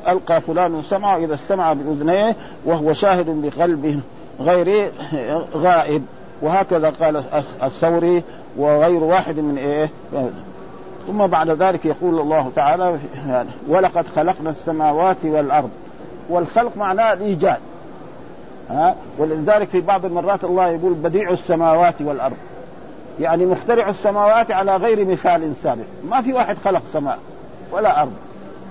ألقى 0.08 0.42
فلان 0.42 0.82
سمع 0.82 1.18
إذا 1.18 1.34
استمع 1.34 1.74
بأذنيه 1.74 2.36
وهو 2.66 2.94
شاهد 2.94 3.26
بقلبه 3.30 4.00
غير 4.40 4.92
غائب. 5.56 6.06
وهكذا 6.42 6.90
قال 6.90 7.24
الثوري 7.64 8.24
وغير 8.58 9.04
واحد 9.04 9.40
من 9.40 9.58
إيه؟ 9.58 9.90
ثم 11.08 11.28
بعد 11.28 11.50
ذلك 11.50 11.86
يقول 11.86 12.20
الله 12.20 12.52
تعالى 12.56 12.98
يعني 13.28 13.50
ولقد 13.68 14.06
خلقنا 14.16 14.50
السماوات 14.50 15.18
والأرض. 15.24 15.70
والخلق 16.30 16.78
معناه 16.78 17.14
الإيجاد. 17.14 17.58
ها؟ 18.70 18.96
ولذلك 19.18 19.68
في 19.68 19.82
بعض 19.82 20.06
المرات 20.06 20.44
الله 20.44 20.68
يقول 20.68 20.94
بديع 20.94 21.30
السماوات 21.30 22.02
والأرض. 22.02 22.38
يعني 23.20 23.46
مخترع 23.46 23.90
السماوات 23.90 24.52
على 24.52 24.76
غير 24.76 25.06
مثال 25.06 25.54
سابق. 25.64 25.84
ما 26.10 26.22
في 26.22 26.34
واحد 26.34 26.58
خلق 26.66 26.82
سماء 26.94 27.20
ولا 27.72 28.02
أرض 28.02 28.14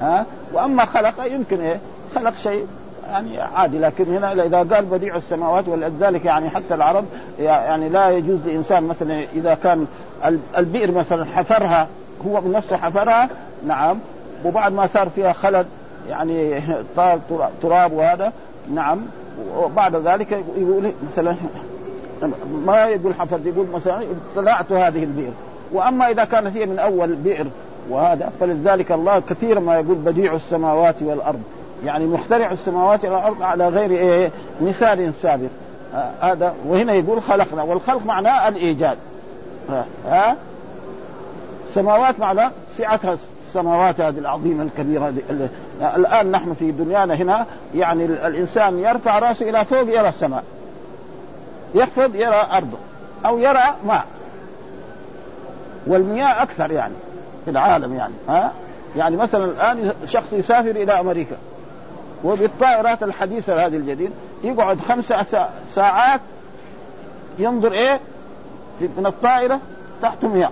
ها؟ 0.00 0.26
وأما 0.52 0.84
خلق 0.84 1.26
يمكن 1.26 1.60
إيه؟ 1.60 1.80
خلق 2.14 2.36
شيء 2.36 2.66
يعني 3.06 3.40
عادي. 3.40 3.78
لكن 3.78 4.16
هنا 4.16 4.32
اذا 4.32 4.58
قال 4.58 4.84
بديع 4.84 5.16
السماوات 5.16 5.68
ولذلك 5.68 6.24
يعني 6.24 6.50
حتى 6.50 6.74
العرب 6.74 7.04
يعني 7.40 7.88
لا 7.88 8.10
يجوز 8.10 8.38
لإنسان 8.46 8.84
مثلا 8.84 9.24
إذا 9.34 9.54
كان 9.54 9.86
البئر 10.58 10.92
مثلا 10.92 11.24
حفرها 11.24 11.88
هو 12.26 12.40
بنفسه 12.40 12.76
حفرها 12.76 13.28
نعم. 13.66 13.98
وبعد 14.44 14.72
ما 14.72 14.86
صار 14.86 15.08
فيها 15.08 15.32
خلد 15.32 15.66
يعني 16.08 16.62
تراب 17.62 17.92
وهذا 17.92 18.32
نعم. 18.74 18.98
وبعد 19.56 19.96
ذلك 19.96 20.32
يقول 20.56 20.92
مثلا 21.12 21.34
ما 22.66 22.86
يقول 22.86 23.14
حفرت 23.14 23.46
يقول 23.46 23.66
مثلا 23.74 24.02
طلعت 24.36 24.72
هذه 24.72 25.04
البئر. 25.04 25.32
وأما 25.72 26.10
إذا 26.10 26.24
كانت 26.24 26.56
هي 26.56 26.66
من 26.66 26.78
أول 26.78 27.14
بئر 27.14 27.46
وهذا 27.90 28.32
فلذلك 28.40 28.92
الله 28.92 29.22
كثيرا 29.30 29.60
ما 29.60 29.74
يقول 29.74 29.94
بديع 29.94 30.34
السماوات 30.34 31.02
والأرض. 31.02 31.42
يعني 31.84 32.06
مخترع 32.06 32.50
السماوات 32.52 33.04
والأرض 33.04 33.42
على 33.42 33.68
غير 33.68 33.90
إيه؟ 33.90 34.30
مثال 34.60 35.12
سابق. 35.22 35.48
هذا 36.20 36.54
وهنا 36.66 36.92
يقول 36.92 37.22
خلقنا. 37.22 37.62
والخلق 37.62 38.06
معناه 38.06 38.48
الإيجاد. 38.48 38.98
ها؟ 40.08 40.36
السماوات 41.68 42.20
معناه 42.20 42.50
سعتها 42.78 43.16
السماوات 43.46 44.00
هذه 44.00 44.18
العظيمة 44.18 44.62
الكبيرة. 44.62 45.12
الآن 45.80 46.30
نحن 46.30 46.54
في 46.54 46.72
دنيانا 46.72 47.14
هنا 47.14 47.46
يعني 47.74 48.04
الإنسان 48.04 48.78
يرفع 48.78 49.18
رأسه 49.18 49.48
إلى 49.48 49.64
فوق 49.64 49.88
يرى 49.88 50.08
السماء. 50.08 50.44
يخفض 51.74 52.14
يرى 52.14 52.46
ارضه 52.52 52.78
أو 53.26 53.38
يرى 53.38 53.74
ماء. 53.86 54.04
والمياه 55.86 56.42
أكثر 56.42 56.70
يعني 56.70 56.94
في 57.44 57.50
العالم 57.50 57.94
يعني 57.94 58.14
ها؟ 58.28 58.52
يعني 58.96 59.16
مثلا 59.16 59.44
الآن 59.44 59.92
شخص 60.06 60.32
يسافر 60.32 60.70
إلى 60.70 61.00
أمريكا 61.00 61.36
وبالطائرات 62.24 63.02
الحديثة 63.02 63.66
هذه 63.66 63.76
الجديد 63.76 64.10
يقعد 64.44 64.80
خمس 64.80 65.12
ساعات 65.74 66.20
ينظر 67.38 67.72
إيه؟ 67.72 68.00
من 68.80 69.06
الطائرة 69.06 69.60
تحت 70.02 70.24
مياه 70.24 70.50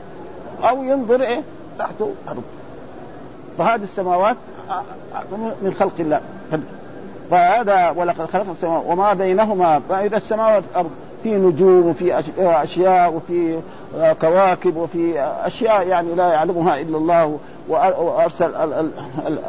أو 0.62 0.82
ينظر 0.82 1.22
إيه؟ 1.22 1.42
تحت 1.78 2.02
أرض. 2.28 2.42
فهذه 3.58 3.82
السماوات 3.82 4.36
من 5.62 5.74
خلق 5.78 5.92
الله. 5.98 6.20
فهذا 7.30 7.90
ولقد 7.90 8.26
خلق 8.26 8.46
السماوات 8.50 8.84
وما 8.86 9.12
بينهما 9.14 9.80
فإذا 9.88 10.16
السماوات 10.16 10.62
والارض 10.68 10.90
في 11.22 11.34
نجوم 11.36 11.86
وفي 11.86 12.22
أشياء 12.38 13.12
وفي 13.12 13.60
كواكب 14.20 14.76
وفي 14.76 15.20
أشياء 15.20 15.86
يعني 15.86 16.14
لا 16.14 16.28
يعلمها 16.28 16.80
إلا 16.80 16.96
الله 16.96 17.38
وأرسل 17.68 18.54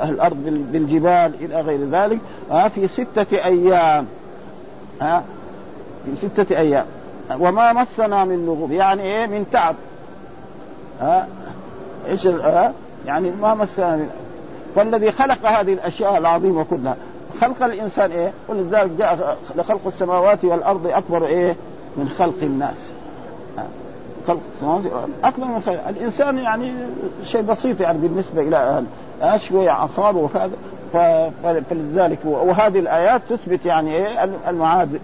الأرض 0.03 0.37
بالجبال 0.71 1.31
إلى 1.41 1.61
غير 1.61 1.79
ذلك. 1.89 2.19
في 2.69 2.87
ستة 2.87 3.45
أيام. 3.45 4.07
ها 5.01 5.23
في 6.05 6.15
ستة 6.15 6.57
أيام. 6.57 6.85
وما 7.39 7.73
مسنا 7.73 8.23
من 8.23 8.45
لغوب 8.45 8.71
يعني 8.71 9.01
إيه؟ 9.01 9.25
من 9.25 9.45
تعب. 9.51 9.75
ها 11.01 11.27
ها 12.25 12.73
يعني 13.05 13.31
ما 13.41 13.53
مسنا 13.53 13.95
من 13.95 14.09
فالذي 14.75 15.11
خلق 15.11 15.45
هذه 15.45 15.73
الأشياء 15.73 16.17
العظيمة 16.17 16.63
كلها. 16.63 16.95
خلق 17.41 17.63
الإنسان 17.63 18.11
إيه؟ 18.11 18.31
ولذلك 18.47 18.91
جاء 18.97 19.37
لخلق 19.55 19.87
السماوات 19.87 20.45
والأرض 20.45 20.87
أكبر 20.87 21.25
إيه؟ 21.25 21.55
من 21.97 22.09
خلق 22.09 22.41
الناس. 22.41 22.91
خلق 24.27 24.39
أكبر 25.23 25.45
من 25.45 25.61
خلق 25.65 25.87
الإنسان 25.87 26.37
يعني 26.37 26.73
شيء 27.23 27.41
بسيط 27.41 27.81
يعني 27.81 27.97
بالنسبة 27.97 28.41
إلى 28.41 28.83
شوية 29.37 29.69
اعصاب 29.69 30.15
وكذا. 30.15 30.51
فلذلك 31.43 32.19
وهذه 32.25 32.79
الآيات 32.79 33.21
تثبت 33.29 33.65
يعني 33.65 33.95
إيه؟ 33.95 34.23
المعاد 34.47 34.93
آه، 34.93 34.97
آه، 34.97 34.99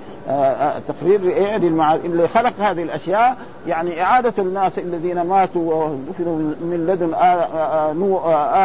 تقرير 0.88 1.22
إيه 1.22 1.58
للمعاد 1.58 2.06
اللي 2.06 2.28
خلق 2.28 2.54
هذه 2.60 2.84
الأشياء 2.84 3.38
يعني 3.68 4.02
إعادة 4.04 4.34
الناس 4.40 4.80
الذين 4.80 5.22
ماتوا 5.22 5.74
ودفنوا 5.74 6.36
من 6.62 6.88
لدن 6.90 7.14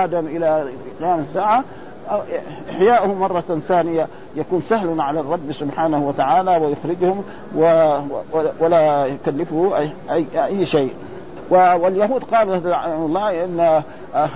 آدم 0.05 0.27
إلى 0.27 0.69
قيام 1.01 1.21
الساعة 1.21 1.65
إحياؤه 2.71 3.15
مرة 3.15 3.61
ثانية 3.69 4.07
يكون 4.37 4.63
سهل 4.69 5.01
على 5.01 5.21
الرب 5.21 5.53
سبحانه 5.53 6.09
وتعالى 6.09 6.57
ويخرجهم 6.57 7.25
ولا 8.61 9.07
يكلفه 9.07 9.79
اي, 10.11 10.27
أي, 10.45 10.67
شيء. 10.67 10.91
واليهود 11.51 12.25
قالوا 12.25 12.57
الله 13.07 13.45
إن 13.45 13.83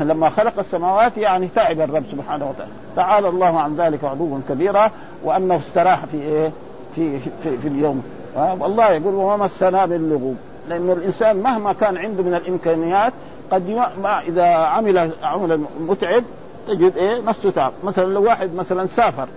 لما 0.01 0.31
خلق 0.31 0.59
السماوات 0.59 1.17
يعني 1.19 1.49
تعب 1.55 1.81
الرب 1.81 2.05
سبحانه 2.13 2.49
وتعالى. 2.49 2.73
تعالى 2.97 3.29
الله 3.29 3.61
عن 3.61 3.77
ذلك 3.77 4.05
عدوا 4.05 4.39
كبيرا 4.49 4.91
وأنه 5.25 5.57
استراح 5.57 6.05
في 6.05 6.17
إيه؟ 6.17 6.51
في 6.95 7.19
في, 7.19 7.57
في 7.57 7.69
اليوم. 7.69 8.03
والله 8.37 8.91
يقول 8.91 9.15
وما 9.15 9.37
مسنا 9.37 9.87
باللغوب. 9.87 10.37
لأن 10.69 10.91
الإنسان 10.91 11.37
مهما 11.37 11.73
كان 11.73 11.97
عنده 11.97 12.23
من 12.23 12.35
الإمكانيات 12.35 13.13
قد 13.51 13.71
ما 14.03 14.21
إذا 14.21 14.45
عمل 14.45 15.13
عمل 15.23 15.61
متعب 15.81 16.23
تجد 16.69 16.97
إيه؟ 16.97 17.21
نفسه 17.21 17.51
تعب. 17.51 17.73
مثلا 17.85 18.05
لو 18.05 18.25
واحد 18.25 18.55
مثلا 18.55 18.87
سافر 18.87 19.29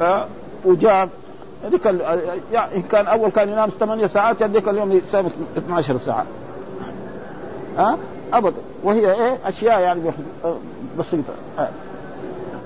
أه 0.00 0.26
وجاب 0.64 1.08
هذيك 1.64 1.84
يعني 2.52 2.76
إن 2.76 2.82
كان 2.82 3.06
أول 3.06 3.30
كان 3.30 3.48
ينام 3.48 3.68
ثمانية 3.68 4.06
ساعات 4.06 4.42
هذيك 4.42 4.68
اليوم 4.68 4.92
يساوي 4.92 5.30
12 5.56 5.98
ساعة. 5.98 6.24
ها 7.78 7.92
أه؟ 7.92 7.98
ابدا. 8.38 8.56
وهي 8.84 9.12
إيه؟ 9.12 9.38
أشياء 9.44 9.80
يعني 9.80 10.02
بسيطة. 10.98 11.32
أه. 11.58 11.68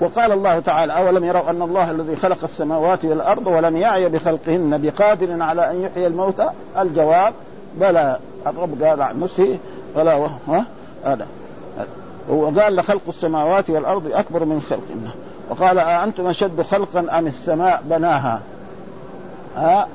وقال 0.01 0.31
الله 0.31 0.59
تعالى 0.59 0.97
اولم 0.97 1.23
يروا 1.23 1.49
ان 1.49 1.61
الله 1.61 1.91
الذي 1.91 2.15
خلق 2.15 2.43
السماوات 2.43 3.05
والارض 3.05 3.47
ولم 3.47 3.77
يعي 3.77 4.09
بخلقهن 4.09 4.81
بقادر 4.81 5.41
على 5.41 5.71
ان 5.71 5.81
يحيي 5.81 6.07
الموتى 6.07 6.49
الجواب 6.79 7.33
بلى 7.75 8.17
الرب 8.47 8.83
قال 8.83 9.01
عن 9.01 9.19
نفسه 9.19 9.57
بلى 9.95 10.29
ها 10.47 10.65
هذا. 11.05 11.27
هو 12.29 12.45
قال 12.45 12.75
لخلق 12.75 13.01
السماوات 13.07 13.69
والأرض 13.69 14.11
أكبر 14.13 14.45
من 14.45 14.61
خلقهن. 14.69 15.09
وقال 15.49 15.79
أأنتم 15.79 16.27
أشد 16.27 16.61
خلقا 16.61 17.19
أم 17.19 17.27
السماء 17.27 17.81
بناها؟ 17.85 18.41
ها 19.55 19.87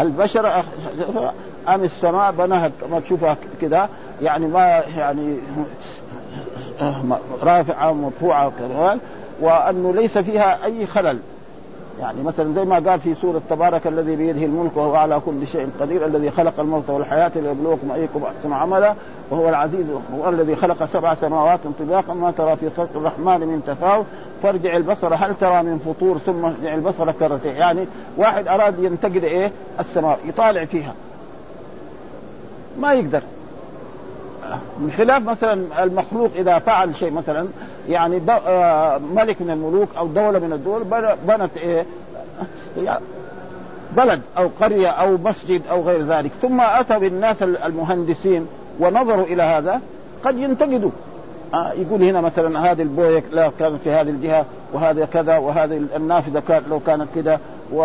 البشر 0.00 0.62
أم 1.68 1.84
السماء 1.84 2.32
بناها؟ 2.32 2.70
كما 2.80 3.00
تشوفها 3.00 3.36
كذا 3.60 3.88
يعني 4.22 4.46
ما 4.46 4.82
يعني 4.96 5.38
رافعة 7.42 7.92
مرفوعة 7.92 8.52
وأنه 9.40 9.92
ليس 9.92 10.18
فيها 10.18 10.64
أي 10.64 10.86
خلل. 10.86 11.18
يعني 12.00 12.22
مثلا 12.22 12.54
زي 12.54 12.64
ما 12.64 12.90
قال 12.90 13.00
في 13.00 13.14
سورة 13.14 13.40
تبارك 13.50 13.86
الذي 13.86 14.16
بيده 14.16 14.44
الملك 14.44 14.76
وهو 14.76 14.94
على 14.94 15.20
كل 15.26 15.46
شيء 15.46 15.70
قدير 15.80 16.06
الذي 16.06 16.30
خلق 16.30 16.60
الموت 16.60 16.90
والحياة 16.90 17.32
ليبلوكم 17.36 17.90
أيكم 17.92 18.22
أحسن 18.22 18.52
عملا 18.52 18.94
وهو 19.30 19.48
العزيز 19.48 19.86
هو 20.14 20.28
الذي 20.28 20.56
خلق 20.56 20.84
سبع 20.92 21.14
سماوات 21.14 21.60
طباقا 21.80 22.14
ما 22.14 22.30
ترى 22.30 22.56
في 22.56 22.70
خلق 22.76 22.88
الرحمن 22.96 23.40
من 23.40 23.62
تفاوت. 23.66 24.06
فارجع 24.42 24.76
البصر 24.76 25.14
هل 25.14 25.34
ترى 25.40 25.62
من 25.62 25.78
فطور؟ 25.78 26.18
ثم 26.18 26.44
ارجع 26.44 26.74
البصر 26.74 27.12
كرتين. 27.12 27.56
يعني 27.56 27.86
واحد 28.16 28.48
أراد 28.48 28.78
ينتقد 28.78 29.24
إيه؟ 29.24 29.52
السماء 29.80 30.18
يطالع 30.24 30.64
فيها. 30.64 30.94
ما 32.80 32.92
يقدر. 32.92 33.22
من 34.78 34.92
خلاف 34.98 35.22
مثلا 35.22 35.82
المخلوق 35.82 36.30
إذا 36.36 36.58
فعل 36.58 36.96
شيء 36.96 37.10
مثلا 37.10 37.48
يعني 37.88 38.20
آه، 38.28 38.98
ملك 38.98 39.42
من 39.42 39.50
الملوك 39.50 39.88
أو 39.98 40.06
دولة 40.06 40.38
من 40.38 40.52
الدول 40.52 40.84
بنت 41.26 41.56
إيه 41.56 41.84
بلد 43.96 44.20
أو 44.38 44.50
قرية 44.60 44.88
أو 44.88 45.16
مسجد 45.24 45.62
أو 45.70 45.82
غير 45.82 46.02
ذلك. 46.02 46.30
ثم 46.42 46.60
اتى 46.60 46.98
بالناس 46.98 47.42
المهندسين 47.42 48.46
ونظروا 48.80 49.24
إلى 49.24 49.42
هذا 49.42 49.80
قد 50.24 50.38
ينتقدوا. 50.38 50.90
آه 51.54 51.72
يقول 51.72 52.04
هنا 52.04 52.20
مثلا 52.20 52.72
هذه 52.72 52.82
البوية 52.82 53.22
لا 53.32 53.50
كانت 53.58 53.76
في 53.84 53.90
هذه 53.90 54.10
الجهة 54.10 54.44
وهذا 54.72 55.04
كذا 55.04 55.38
وهذه 55.38 55.82
النافذة 55.96 56.42
كان 56.48 56.62
لو 56.70 56.80
كانت 56.80 57.06
كذا 57.14 57.40
و... 57.72 57.84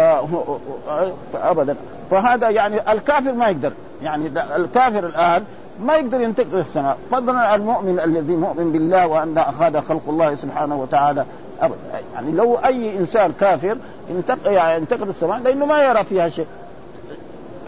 ابدا. 1.34 1.76
فهذا 2.12 2.50
يعني 2.50 2.92
الكافر 2.92 3.34
ما 3.34 3.48
يقدر. 3.50 3.72
يعني 4.04 4.32
الكافر 4.56 5.06
الآن 5.06 5.44
ما 5.82 5.96
يقدر 5.96 6.22
ينتقد 6.22 6.54
السماء 6.54 6.98
فضلا 7.12 7.56
المؤمن 7.56 8.00
الذي 8.00 8.36
مؤمن 8.36 8.72
بالله 8.72 9.08
وأن 9.08 9.38
هذا 9.38 9.80
خلق 9.80 10.02
الله 10.08 10.36
سبحانه 10.36 10.82
وتعالى. 10.82 11.26
ابدا 11.62 11.76
يعني 12.14 12.32
لو 12.32 12.56
أي 12.56 12.98
إنسان 12.98 13.34
كافر 13.40 13.78
ينتقد 14.10 14.52
يعني 14.52 14.78
ينتقد 14.82 15.08
السماء 15.08 15.40
لأنه 15.40 15.66
ما 15.66 15.84
يرى 15.84 16.04
فيها 16.04 16.30
شيء. 16.30 16.48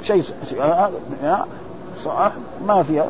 شيء 0.01 0.23
صح 2.03 2.31
ما 2.67 2.83
فيها. 2.83 3.07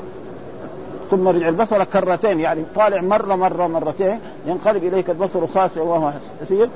ثم 1.12 1.28
رجع 1.28 1.50
البصر 1.50 1.84
كرتين 1.84 2.40
يعني 2.40 2.64
طالع 2.76 3.02
مره 3.02 3.36
مره 3.36 3.68
مرتين 3.68 4.20
ينقلب 4.46 4.84
إليك 4.84 5.10
البصر 5.10 5.48
خاسئ 5.48 5.82
وهو 5.82 6.12
حسير 6.42 6.70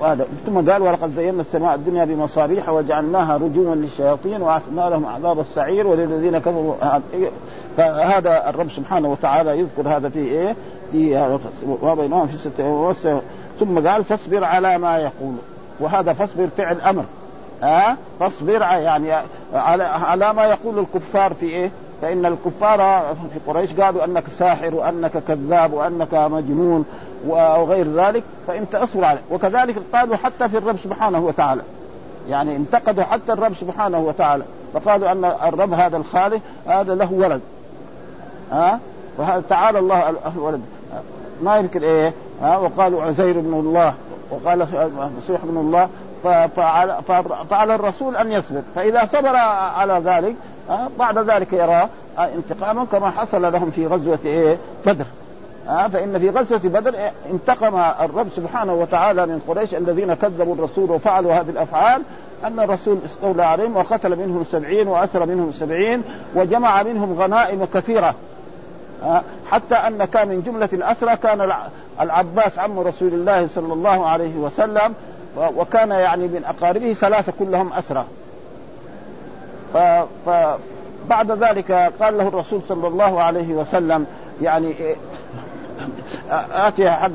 وهذا 0.00 0.26
ثم 0.46 0.70
قال 0.70 0.82
ولقد 0.82 1.12
زينا 1.12 1.40
السماء 1.40 1.74
الدنيا 1.74 2.04
بمصابيح 2.04 2.68
وجعلناها 2.68 3.36
رجوما 3.36 3.74
للشياطين 3.74 4.42
وأعتدنا 4.42 4.80
لهم 4.80 5.06
عذاب 5.06 5.40
السعير 5.40 5.86
وللذين 5.86 6.38
كفروا. 6.38 6.74
فهذا 7.76 8.48
الرب 8.50 8.70
سبحانه 8.70 9.08
وتعالى 9.08 9.58
يذكر 9.58 9.96
هذا 9.96 10.08
في 10.08 10.18
إيه؟ 10.18 10.56
في 10.92 11.36
وبينهم 11.82 12.26
في 12.26 12.38
ستة 12.38 12.92
ثم 13.60 13.88
قال 13.88 14.04
فاصبر 14.04 14.44
على 14.44 14.78
ما 14.78 14.98
يقول. 14.98 15.34
وهذا 15.80 16.12
فاصبر 16.12 16.48
فعل 16.56 16.80
أمر. 16.80 17.04
ها؟ 17.62 17.96
فاصبر 18.20 18.60
يعني 18.60 19.12
على 19.54 19.82
على 19.82 20.32
ما 20.32 20.44
يقول 20.44 20.78
الكفار 20.78 21.34
في 21.34 21.46
إيه؟ 21.46 21.70
فإن 22.02 22.26
الكفار 22.26 22.78
في 23.32 23.38
قريش 23.46 23.74
قالوا 23.74 24.04
أنك 24.04 24.24
ساحر 24.38 24.74
وأنك 24.74 25.12
كذاب 25.28 25.72
وأنك 25.72 26.14
مجنون 26.14 26.84
وغير 27.26 27.92
ذلك. 27.92 28.22
فانت 28.46 28.74
اصبر 28.74 29.04
عليه. 29.04 29.20
وكذلك 29.30 29.76
قالوا 29.94 30.16
حتى 30.16 30.48
في 30.48 30.58
الرب 30.58 30.76
سبحانه 30.84 31.20
وتعالى. 31.20 31.62
يعني 32.28 32.56
انتقدوا 32.56 33.04
حتى 33.04 33.32
الرب 33.32 33.54
سبحانه 33.60 33.98
وتعالى. 33.98 34.44
فقالوا 34.74 35.12
أن 35.12 35.24
الرب 35.24 35.72
هذا 35.72 35.96
الخالق 35.96 36.40
هذا 36.66 36.94
له 36.94 37.12
ولد. 37.12 37.40
ها؟ 38.52 38.80
تعالى 39.48 39.78
الله 39.78 40.14
الولد 40.36 40.60
ما 41.42 41.56
يمكن 41.56 41.82
إيه؟ 41.82 42.12
ها؟ 42.42 42.56
وقالوا 42.58 43.02
عزير 43.02 43.30
ابن 43.30 43.54
الله 43.54 43.94
وقال 44.30 44.66
مسيح 45.18 45.40
ابن 45.42 45.56
الله 45.56 45.88
فعلى, 46.56 46.98
فعلى 47.50 47.74
الرسول 47.74 48.16
أن 48.16 48.32
يصبر 48.32 48.62
فإذا 48.74 49.06
صبر 49.12 49.36
على 49.76 50.02
ذلك 50.04 50.34
بعد 50.98 51.18
ذلك 51.18 51.52
يرى 51.52 51.88
انتقاما 52.18 52.84
كما 52.92 53.10
حصل 53.10 53.52
لهم 53.52 53.70
في 53.70 53.86
غزوة 53.86 54.18
إيه؟ 54.24 54.56
بدر. 54.86 55.04
فإن 55.66 56.18
في 56.18 56.30
غزوة 56.30 56.58
بدر 56.58 56.94
انتقم 57.30 57.76
الرب 58.00 58.26
سبحانه 58.36 58.74
وتعالى 58.74 59.26
من 59.26 59.40
قريش 59.48 59.74
الذين 59.74 60.14
كذبوا 60.14 60.54
الرسول 60.54 60.90
وفعلوا 60.90 61.32
هذه 61.32 61.50
الأفعال 61.50 62.02
أن 62.44 62.60
الرسول 62.60 62.98
استولى 63.06 63.44
عليهم 63.44 63.76
وقتل 63.76 64.16
منهم 64.16 64.44
سبعين 64.52 64.88
وأسر 64.88 65.26
منهم 65.26 65.52
سبعين 65.52 66.02
وجمع 66.34 66.82
منهم 66.82 67.22
غنائم 67.22 67.66
كثيرة. 67.74 68.14
حتى 69.50 69.74
أن 69.74 70.04
كان 70.04 70.28
من 70.28 70.42
جملة 70.42 70.68
الأسرى 70.72 71.16
كان 71.16 71.52
العباس 72.00 72.58
عم 72.58 72.80
رسول 72.80 73.08
الله 73.08 73.48
صلى 73.54 73.72
الله 73.72 74.06
عليه 74.06 74.36
وسلم 74.36 74.94
وكان 75.36 75.90
يعني 75.90 76.22
من 76.22 76.44
أقاربه 76.44 76.92
ثلاثة 76.92 77.32
كلهم 77.38 77.72
أسرى. 77.72 78.04
فبعد 80.26 81.30
ذلك 81.30 81.92
قال 82.00 82.18
له 82.18 82.28
الرسول 82.28 82.60
صلى 82.68 82.88
الله 82.88 83.22
عليه 83.22 83.54
وسلم 83.54 84.06
يعني 84.42 84.74
آتي 86.50 86.90
حق 86.90 87.08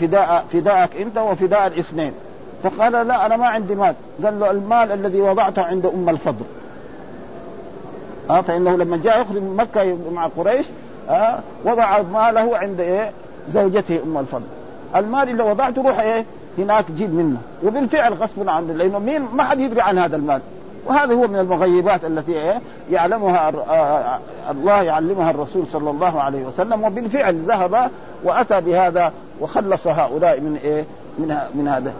فداء 0.00 0.44
فداءك 0.52 0.96
أنت 0.96 1.18
وفداء 1.18 1.66
الاثنين. 1.66 2.12
فقال 2.62 2.92
لا 2.92 3.26
أنا 3.26 3.36
ما 3.36 3.46
عندي 3.46 3.74
مال. 3.74 3.94
قال 4.24 4.40
له 4.40 4.50
المال 4.50 4.92
الذي 4.92 5.20
وضعته 5.20 5.62
عند 5.62 5.86
أم 5.86 6.08
الفضل. 6.08 6.44
فإنه 8.28 8.76
لما 8.76 9.00
جاء 9.04 9.20
يخرج 9.20 9.36
من 9.36 9.56
مكة 9.56 9.96
مع 10.12 10.26
قريش 10.26 10.66
آه 11.10 11.38
وضع 11.64 12.02
ماله 12.02 12.58
عند 12.58 12.80
إيه؟ 12.80 13.10
زوجته 13.50 14.02
أم 14.06 14.18
الفضل. 14.18 14.42
المال 14.96 15.28
اللي 15.28 15.42
وضعته 15.42 15.82
روح 15.82 16.00
إيه؟ 16.00 16.24
هناك 16.58 16.84
جيب 16.90 17.14
منه. 17.14 17.36
وبالفعل 17.64 18.14
غصب 18.14 18.48
عنه 18.48 18.72
لأنه 18.72 18.98
مين؟ 18.98 19.28
ما 19.32 19.44
حد 19.44 19.58
يدري 19.58 19.80
عن 19.80 19.98
هذا 19.98 20.16
المال. 20.16 20.40
وهذا 20.86 21.14
هو 21.14 21.26
من 21.28 21.38
المغيبات 21.38 22.04
التي 22.04 22.32
إيه؟ 22.32 22.60
يعلمها 22.90 23.48
آه، 23.48 24.18
الله 24.50 24.82
يعلمها 24.82 25.30
الرسول 25.30 25.66
صلى 25.72 25.90
الله 25.90 26.22
عليه 26.22 26.46
وسلم. 26.46 26.84
وبالفعل 26.84 27.34
ذهب 27.34 27.90
وأتى 28.24 28.60
بهذا 28.60 29.12
وخلص 29.40 29.86
هؤلاء 29.86 30.40
من 30.40 30.58
إيه؟ 30.64 30.84
من 31.18 31.36
من 31.54 31.68
هذا. 31.68 31.92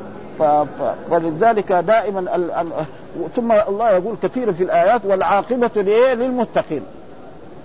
فلذلك 1.10 1.72
دائما. 1.72 2.44
ثم 3.36 3.52
الله 3.52 3.90
يقول 3.90 4.16
كثيرا 4.22 4.52
في 4.52 4.64
الآيات 4.64 5.00
والعاقبة 5.04 5.82
للمتقين. 6.14 6.82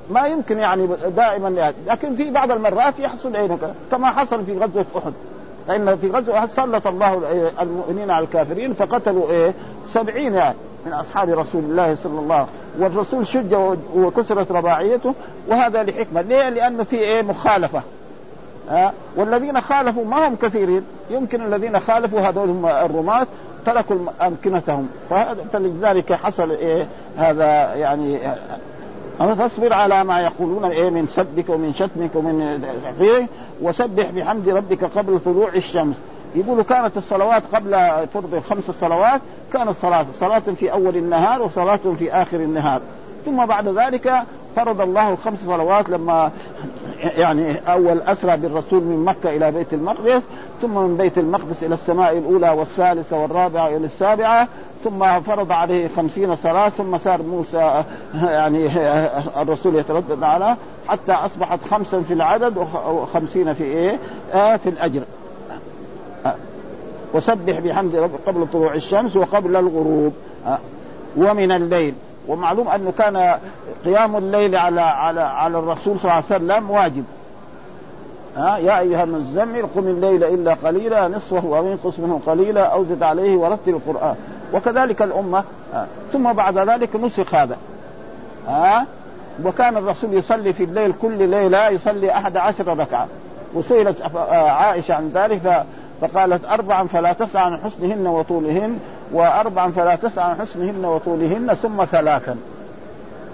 ما 0.09 0.27
يمكن 0.27 0.57
يعني 0.57 0.87
دائما 1.15 1.49
يعني. 1.49 1.75
لكن 1.87 2.15
في 2.15 2.31
بعض 2.31 2.51
المرات 2.51 2.99
يحصل 2.99 3.35
إيه 3.35 3.57
كما 3.91 4.09
حصل 4.09 4.45
في 4.45 4.57
غزوة 4.57 4.85
أحد. 4.97 5.13
فإن 5.67 5.95
في 5.95 6.11
غزوة 6.11 6.37
أحد 6.37 6.49
سلط 6.49 6.87
الله 6.87 7.21
المؤمنين 7.61 8.11
على 8.11 8.25
الكافرين 8.25 8.73
فقتلوا 8.73 9.29
إيه؟ 9.29 9.53
سبعين 9.87 10.33
يعني 10.33 10.55
من 10.85 10.93
أصحاب 10.93 11.29
رسول 11.29 11.63
الله 11.63 11.95
صلى 11.95 12.19
الله 12.19 12.35
عليه 12.35 12.45
وسلم. 12.75 12.83
والرسول 12.83 13.27
شج 13.27 13.55
وكسرت 13.95 14.51
رباعيته 14.51 15.13
وهذا 15.47 15.83
لحكمة. 15.83 16.21
ليه؟ 16.21 16.49
لأنه 16.49 16.83
في 16.83 16.95
إيه؟ 16.95 17.21
مخالفة. 17.21 17.81
ها؟ 18.69 18.93
والذين 19.15 19.61
خالفوا 19.61 20.05
ما 20.05 20.27
هم 20.27 20.35
كثيرين. 20.35 20.83
يمكن 21.09 21.41
الذين 21.41 21.79
خالفوا 21.79 22.19
هذول 22.19 22.49
هم 22.49 22.65
الرماة 22.65 23.27
تركوا 23.65 23.97
أمكنتهم. 24.21 24.89
فلذلك 25.53 26.13
حصل 26.13 26.51
إيه؟ 26.51 26.87
هذا 27.17 27.73
يعني 27.75 28.19
فاصبر 29.19 29.73
على 29.73 30.03
ما 30.03 30.21
يقولون 30.21 30.65
إيه 30.65 30.89
من 30.89 31.07
سبك 31.07 31.49
ومن 31.49 31.73
شتمك 31.73 32.15
ومن 32.15 32.63
وسبح 33.61 34.09
بحمد 34.09 34.49
ربك 34.49 34.83
قبل 34.83 35.19
طلوع 35.19 35.49
الشمس. 35.55 35.95
يقولوا 36.35 36.63
كانت 36.63 36.97
الصلوات 36.97 37.43
قبل 37.53 37.71
فرض 38.13 38.33
الخمس 38.33 38.69
الصلوات 38.69 39.21
كانت 39.53 39.75
صلاة 39.81 40.05
صلاة 40.19 40.39
في 40.39 40.71
أول 40.71 40.97
النهار 40.97 41.41
وصلاة 41.41 41.79
في 41.99 42.13
آخر 42.13 42.37
النهار. 42.37 42.81
ثم 43.25 43.45
بعد 43.45 43.67
ذلك 43.67 44.13
فرض 44.55 44.81
الله 44.81 45.09
الخمس 45.09 45.37
صلوات 45.45 45.89
لما 45.89 46.31
يعني 47.03 47.55
أول 47.67 48.01
أسرى 48.01 48.37
بالرسول 48.37 48.83
من 48.83 49.05
مكة 49.05 49.35
إلى 49.35 49.51
بيت 49.51 49.73
المقدس 49.73 50.23
ثم 50.61 50.77
من 50.77 50.97
بيت 50.97 51.17
المقدس 51.17 51.63
إلى 51.63 51.75
السماء 51.75 52.17
الأولى 52.17 52.49
والثالثة 52.49 53.17
والرابعة 53.17 53.67
إلى 53.67 53.85
السابعة 53.85 54.47
ثم 54.83 55.19
فرض 55.19 55.51
عليه 55.51 55.87
خمسين 55.87 56.35
صلاة 56.35 56.69
ثم 56.69 56.97
صار 56.97 57.21
موسى 57.21 57.83
يعني 58.23 58.67
الرسول 59.41 59.75
يتردد 59.75 60.23
على 60.23 60.55
حتى 60.87 61.11
أصبحت 61.11 61.59
خمسا 61.71 62.01
في 62.01 62.13
العدد 62.13 62.57
وخمسين 62.87 63.53
في 63.53 63.63
إيه؟ 63.63 63.99
آه 64.33 64.55
في 64.57 64.69
الأجر. 64.69 65.01
وسبح 67.13 67.59
بحمد 67.59 67.95
ربك 67.95 68.19
قبل 68.27 68.47
طلوع 68.53 68.73
الشمس 68.73 69.15
وقبل 69.15 69.55
الغروب. 69.55 70.13
ومن 71.17 71.51
الليل. 71.51 71.93
ومعلوم 72.27 72.67
أنه 72.67 72.93
كان 72.97 73.37
قيام 73.85 74.15
الليل 74.15 74.55
على 74.55 74.81
على 74.81 75.21
على 75.21 75.59
الرسول 75.59 75.99
صلى 75.99 76.11
الله 76.11 76.13
عليه 76.13 76.25
وسلم 76.25 76.71
واجب. 76.71 77.03
ها 78.39 78.57
يا 78.57 78.79
أيها 78.79 79.03
المزمل 79.03 79.65
قم 79.75 79.87
الليل 79.87 80.23
إلا 80.23 80.53
قليلا 80.53 81.07
نصفه 81.07 81.57
أو 81.57 81.67
انقص 81.71 81.99
منه 81.99 82.21
قليلا 82.25 82.61
أو 82.61 82.83
زد 82.83 83.03
عليه 83.03 83.37
ورتل 83.37 83.69
القرآن. 83.69 84.15
وكذلك 84.53 85.01
الأمة 85.01 85.43
ثم 86.13 86.33
بعد 86.33 86.57
ذلك 86.57 86.95
نسخ 86.95 87.35
هذا 87.35 87.57
ها. 88.47 88.85
وكان 89.45 89.77
الرسول 89.77 90.13
يصلي 90.13 90.53
في 90.53 90.63
الليل 90.63 90.93
كل 91.01 91.29
ليلة 91.29 91.69
يصلي 91.69 92.11
أحد 92.11 92.37
عشر 92.37 92.77
ركعة. 92.77 93.07
وسئلت 93.53 94.01
عائشة 94.31 94.93
عن 94.93 95.11
ذلك 95.13 95.65
فقالت 96.01 96.45
أربعا 96.45 96.87
فلا 96.87 97.13
تسعى 97.13 97.43
عن 97.43 97.57
حسنهن 97.57 98.07
وطولهن 98.07 98.79
وأربعا 99.13 99.71
فلا 99.71 99.95
تسعى 99.95 100.25
عن 100.25 100.35
حسنهن 100.35 100.85
وطولهن 100.85 101.53
ثم 101.53 101.85
ثلاثا. 101.85 102.37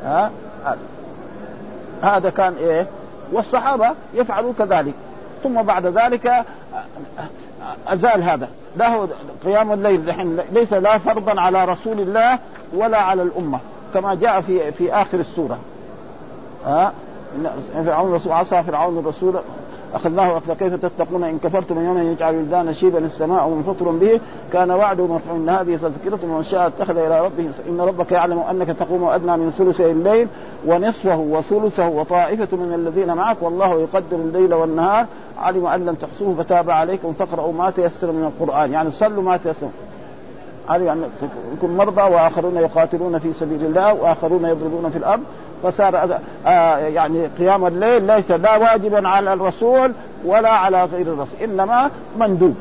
ها 0.06 0.32
هذا 2.02 2.30
كان 2.30 2.54
إيه؟ 2.60 2.86
والصحابة 3.32 3.92
يفعلوا 4.14 4.54
كذلك. 4.60 4.94
ثم 5.44 5.62
بعد 5.62 5.86
ذلك 5.86 6.46
أزال 7.88 8.24
هذا. 8.24 8.48
له 8.78 9.10
قيام 9.46 9.72
الليل. 9.72 10.14
ليس 10.52 10.74
لا 10.74 10.98
فرضا 10.98 11.42
على 11.42 11.66
رسول 11.66 12.00
الله 12.00 12.40
ولا 12.74 12.98
على 12.98 13.22
الأمة 13.22 13.60
كما 13.94 14.16
جاء 14.16 14.42
في 14.42 14.72
في 14.72 14.94
آخر 14.94 15.20
السورة. 15.20 15.60
ها 16.66 16.94
فرعون 17.86 18.10
الرسول 18.10 18.32
عصى 18.32 18.64
فرعون 18.64 19.00
الرسول 19.00 19.40
أخذناه 19.94 20.40
فكيف 20.40 20.74
تتقون؟ 20.74 21.24
إن 21.24 21.38
كفرتم 21.38 21.86
يوما 21.86 22.04
يجعل 22.04 22.34
الولدان 22.34 22.74
شيبا 22.74 23.00
السماء 23.00 23.50
منفطر 23.50 23.90
به. 23.90 24.20
كان 24.54 24.72
وعده 24.72 25.04
مفعول 25.08 25.40
إن 25.40 25.50
هذه 25.50 25.76
تذكرة 25.76 26.20
ومن 26.24 26.44
شاء 26.44 26.68
اتخذ 26.68 26.98
إلى 26.98 27.26
ربه. 27.26 27.50
إن 27.70 27.82
ربك 27.82 28.12
يعلم 28.12 28.40
أنك 28.40 28.68
تقوم 28.68 29.04
ادنى 29.04 29.38
من 29.38 29.52
ثلثي 29.52 29.92
الليل 29.92 30.28
ونصفه 30.68 31.18
وثلثه 31.18 31.88
وطائفة 31.88 32.58
من 32.58 32.74
الذين 32.74 33.14
معك. 33.14 33.38
والله 33.42 33.80
يقدر 33.80 34.18
الليل 34.18 34.54
والنهار. 34.54 35.06
علم 35.38 35.66
أن 35.66 35.86
لن 35.86 35.98
تحصوه 36.00 36.36
فتاب 36.36 36.70
عليكم. 36.70 37.14
فاقرأوا 37.14 37.54
ما 37.54 37.70
تيسر 37.70 38.12
من 38.12 38.24
القرآن. 38.24 38.74
يعني 38.74 38.92
صلوا 38.92 39.24
ما 39.24 39.38
تيسر. 39.38 39.70
علم 40.70 40.88
أن 40.88 41.04
يكون 41.58 41.78
مرضى 41.78 42.02
وآخرون 42.02 42.56
يقاتلون 42.56 43.20
في 43.20 43.34
سبيل 43.34 43.66
الله 43.66 43.94
وآخرون 43.94 44.46
يضربون 44.46 44.90
في 44.90 44.98
الأرض. 44.98 45.22
فصار 45.64 46.20
آه 46.46 46.78
يعني 46.78 47.28
قيام 47.40 47.68
الليل 47.68 48.08
ليس 48.08 48.32
لا 48.32 48.58
واجبا 48.58 49.08
على 49.08 49.34
الرسول 49.34 49.92
ولا 50.26 50.50
على 50.50 50.84
غير 50.84 51.08
الرسول 51.08 51.40
إنما 51.44 51.90
مندوب. 52.20 52.56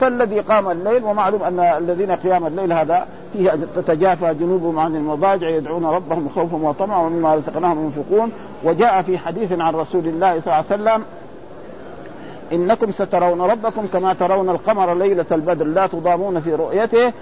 فالذي 0.00 0.40
قام 0.40 0.70
الليل 0.70 1.04
ومعلوم 1.04 1.42
أن 1.42 1.60
الذين 1.60 2.12
قيام 2.12 2.46
الليل 2.46 2.72
هذا 2.72 3.06
فيه 3.32 3.58
تتجافى 3.76 4.34
جنوبهم 4.34 4.78
عن 4.78 4.96
المضاجع 4.96 5.48
يدعون 5.48 5.84
ربهم 5.84 6.28
خوفا 6.34 6.56
وطمعا 6.56 7.02
ومما 7.02 7.34
رزقناهم 7.34 7.84
ينفقون. 7.84 8.32
وجاء 8.64 9.02
في 9.02 9.18
حديث 9.18 9.52
عن 9.52 9.74
رسول 9.74 10.06
الله 10.06 10.40
صلى 10.40 10.54
الله 10.54 10.54
عليه 10.54 10.66
وسلم 10.66 11.04
إنكم 12.52 12.92
سترون 12.92 13.40
ربكم 13.40 13.86
كما 13.92 14.14
ترون 14.14 14.48
القمر 14.48 14.94
ليلة 14.94 15.26
البدر 15.32 15.66
لا 15.66 15.86
تضامون 15.86 16.40
في 16.40 16.54
رؤيته. 16.54 17.12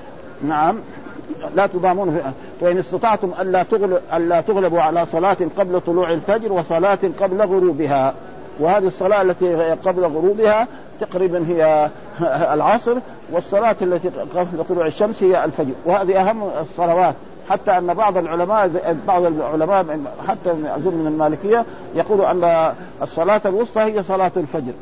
نعم. 0.48 0.76
لا 1.54 1.66
تضامون 1.66 2.20
فإن 2.60 2.78
استطعتم 2.78 3.32
تغلب 3.62 4.00
ألا 4.14 4.40
تغلبوا 4.40 4.80
على 4.80 5.06
صلاة 5.06 5.36
قبل 5.58 5.80
طلوع 5.80 6.12
الفجر 6.12 6.52
وصلاة 6.52 6.98
قبل 7.20 7.42
غروبها. 7.42 8.14
وهذه 8.60 8.86
الصلاة 8.86 9.22
التي 9.22 9.54
قبل 9.70 10.04
غروبها 10.04 10.66
تقريبا 11.00 11.44
هي 11.48 11.90
العصر 12.54 12.96
والصلاة 13.32 13.76
التي 13.82 14.08
قبل 14.08 14.64
طلوع 14.68 14.86
الشمس 14.86 15.22
هي 15.22 15.44
الفجر. 15.44 15.72
وهذه 15.84 16.20
أهم 16.20 16.42
الصلوات. 16.60 17.14
حتى 17.50 17.78
أن 17.78 17.94
بعض 17.94 18.16
العلماء 18.16 18.96
بعض 19.08 19.24
العلماء 19.24 19.98
حتى 20.28 20.50
اظن 20.50 20.94
من 20.94 21.06
المالكية 21.06 21.64
يقول 21.94 22.24
أن 22.24 22.72
الصلاة 23.02 23.40
الوسطى 23.46 23.80
هي 23.80 24.02
صلاة 24.02 24.32
الفجر. 24.36 24.72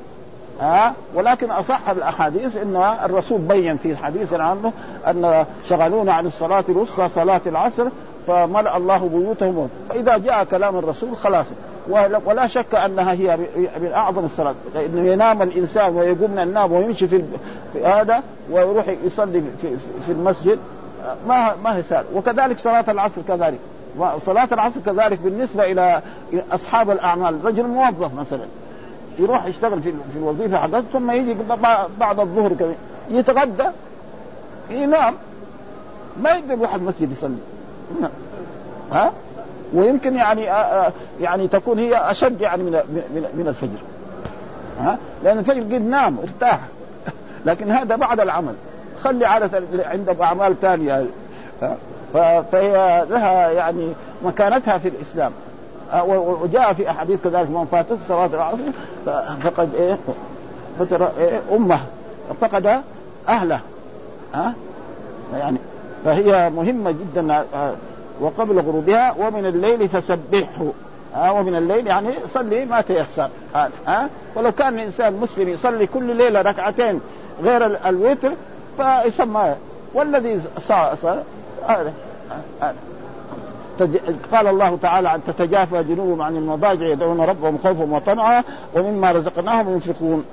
ها؟ 0.60 0.94
ولكن 1.14 1.50
أصح 1.50 1.88
الأحاديث 1.88 2.56
إن 2.56 2.76
الرسول 3.04 3.40
بين 3.40 3.76
في 3.76 3.96
حديث 3.96 4.32
عنه 4.32 4.72
أن 5.06 5.44
شغلونا 5.68 6.12
عن 6.12 6.26
الصلاة 6.26 6.64
الوسطى 6.68 7.08
صلاة 7.08 7.40
العصر 7.46 7.88
فملأ 8.26 8.76
الله 8.76 9.08
بيوتهم. 9.08 9.68
فإذا 9.88 10.18
جاء 10.18 10.44
كلام 10.44 10.76
الرسول 10.76 11.16
خلاص. 11.16 11.46
ولا 12.24 12.46
شك 12.46 12.74
أنها 12.74 13.12
هي 13.12 13.36
من 13.80 13.92
أعظم 13.94 14.24
الصلاة. 14.24 14.54
لأنه 14.74 15.12
ينام 15.12 15.42
الإنسان 15.42 15.96
ويقوم 15.96 16.30
من 16.30 16.38
النوم 16.38 16.72
ويمشي 16.72 17.08
في 17.08 17.22
هذا 17.84 18.22
ويروح 18.50 18.84
يصلي 19.04 19.42
في, 20.06 20.12
المسجد. 20.12 20.58
ما 21.28 21.52
ما 21.64 21.76
هي 21.76 21.82
سهل. 21.82 22.04
وكذلك 22.14 22.58
صلاة 22.58 22.84
العصر 22.88 23.22
كذلك. 23.28 23.58
صلاة 24.26 24.48
العصر 24.52 24.80
كذلك 24.86 25.18
بالنسبة 25.18 25.64
إلى 25.64 26.02
أصحاب 26.52 26.90
الأعمال. 26.90 27.44
رجل 27.44 27.66
موظف 27.66 28.14
مثلا. 28.14 28.44
يروح 29.18 29.46
يشتغل 29.46 29.82
في 29.82 29.92
في 30.12 30.18
الوظيفة 30.18 30.58
حقته 30.58 30.84
ثم 30.92 31.10
يجي 31.10 31.36
بعد 31.98 32.20
الظهر 32.20 32.52
كمان 32.52 32.74
يتغدى. 33.10 33.64
ينام 34.70 35.14
ما 36.22 36.30
يقدر 36.30 36.54
يروح 36.54 36.74
المسجد 36.74 37.12
يصلي. 37.12 37.36
ها؟ 38.92 39.12
ويمكن 39.74 40.16
يعني 40.16 40.44
يعني 41.20 41.48
تكون 41.48 41.78
هي 41.78 42.10
أشد 42.10 42.40
يعني 42.40 42.62
من 42.62 42.72
من, 42.72 43.26
من 43.34 43.48
الفجر. 43.48 43.78
ها؟ 44.80 44.98
لأن 45.24 45.38
الفجر 45.38 45.60
قد 45.60 45.72
نام 45.72 46.18
ارتاح. 46.18 46.60
لكن 47.46 47.70
هذا 47.70 47.96
بعد 47.96 48.20
العمل. 48.20 48.54
خلي 49.02 49.26
عادة 49.26 49.62
عندك 49.84 50.20
أعمال 50.20 50.60
ثانية. 50.60 51.06
فهي 52.52 53.06
لها 53.10 53.50
يعني 53.50 53.92
مكانتها 54.24 54.78
في 54.78 54.88
الإسلام. 54.88 55.32
وجاء 56.42 56.72
في 56.72 56.90
أحاديث 56.90 57.22
كذلك 57.24 57.50
من 57.50 57.66
فاتت 57.72 57.98
صلاة 58.08 58.26
العصر 58.26 58.58
فقد 59.42 59.74
إيه؟ 59.74 59.98
فتر 60.78 61.10
إيه؟ 61.18 61.40
أمه 61.52 61.80
فقد 62.40 62.82
أهله. 63.28 63.60
ها؟ 64.34 64.54
يعني 65.34 65.58
فهي 66.04 66.50
مهمة 66.50 66.90
جدا 66.90 67.44
وقبل 68.20 68.60
غروبها 68.60 69.14
ومن 69.18 69.46
الليل 69.46 69.88
فسبحه. 69.88 70.66
ها؟ 71.14 71.30
ومن 71.30 71.56
الليل 71.56 71.86
يعني 71.86 72.14
صلي 72.34 72.64
ما 72.64 72.80
تيسر. 72.80 73.30
ها؟ 73.86 74.08
ولو 74.36 74.52
كان 74.52 74.74
الانسان 74.74 75.12
مسلم 75.12 75.48
يصلي 75.48 75.86
كل 75.86 76.16
ليلة 76.16 76.42
ركعتين 76.42 77.00
غير 77.42 77.88
الوتر 77.88 78.32
فيسمى 78.76 79.54
والذي 79.94 80.40
صار 80.58 80.96
هذا 81.68 81.92
قال 84.32 84.46
الله 84.46 84.78
تعالى 84.82 85.14
أن 85.14 85.20
تتجافى 85.26 85.82
جنوبهم 85.82 86.22
عن 86.22 86.36
المضاجع 86.36 86.86
يدعون 86.86 87.20
ربهم 87.20 87.58
خوفا 87.64 87.84
وطمعا 87.84 88.44
ومما 88.74 89.12
رزقناهم 89.12 89.72
ينفقون. 89.72 90.24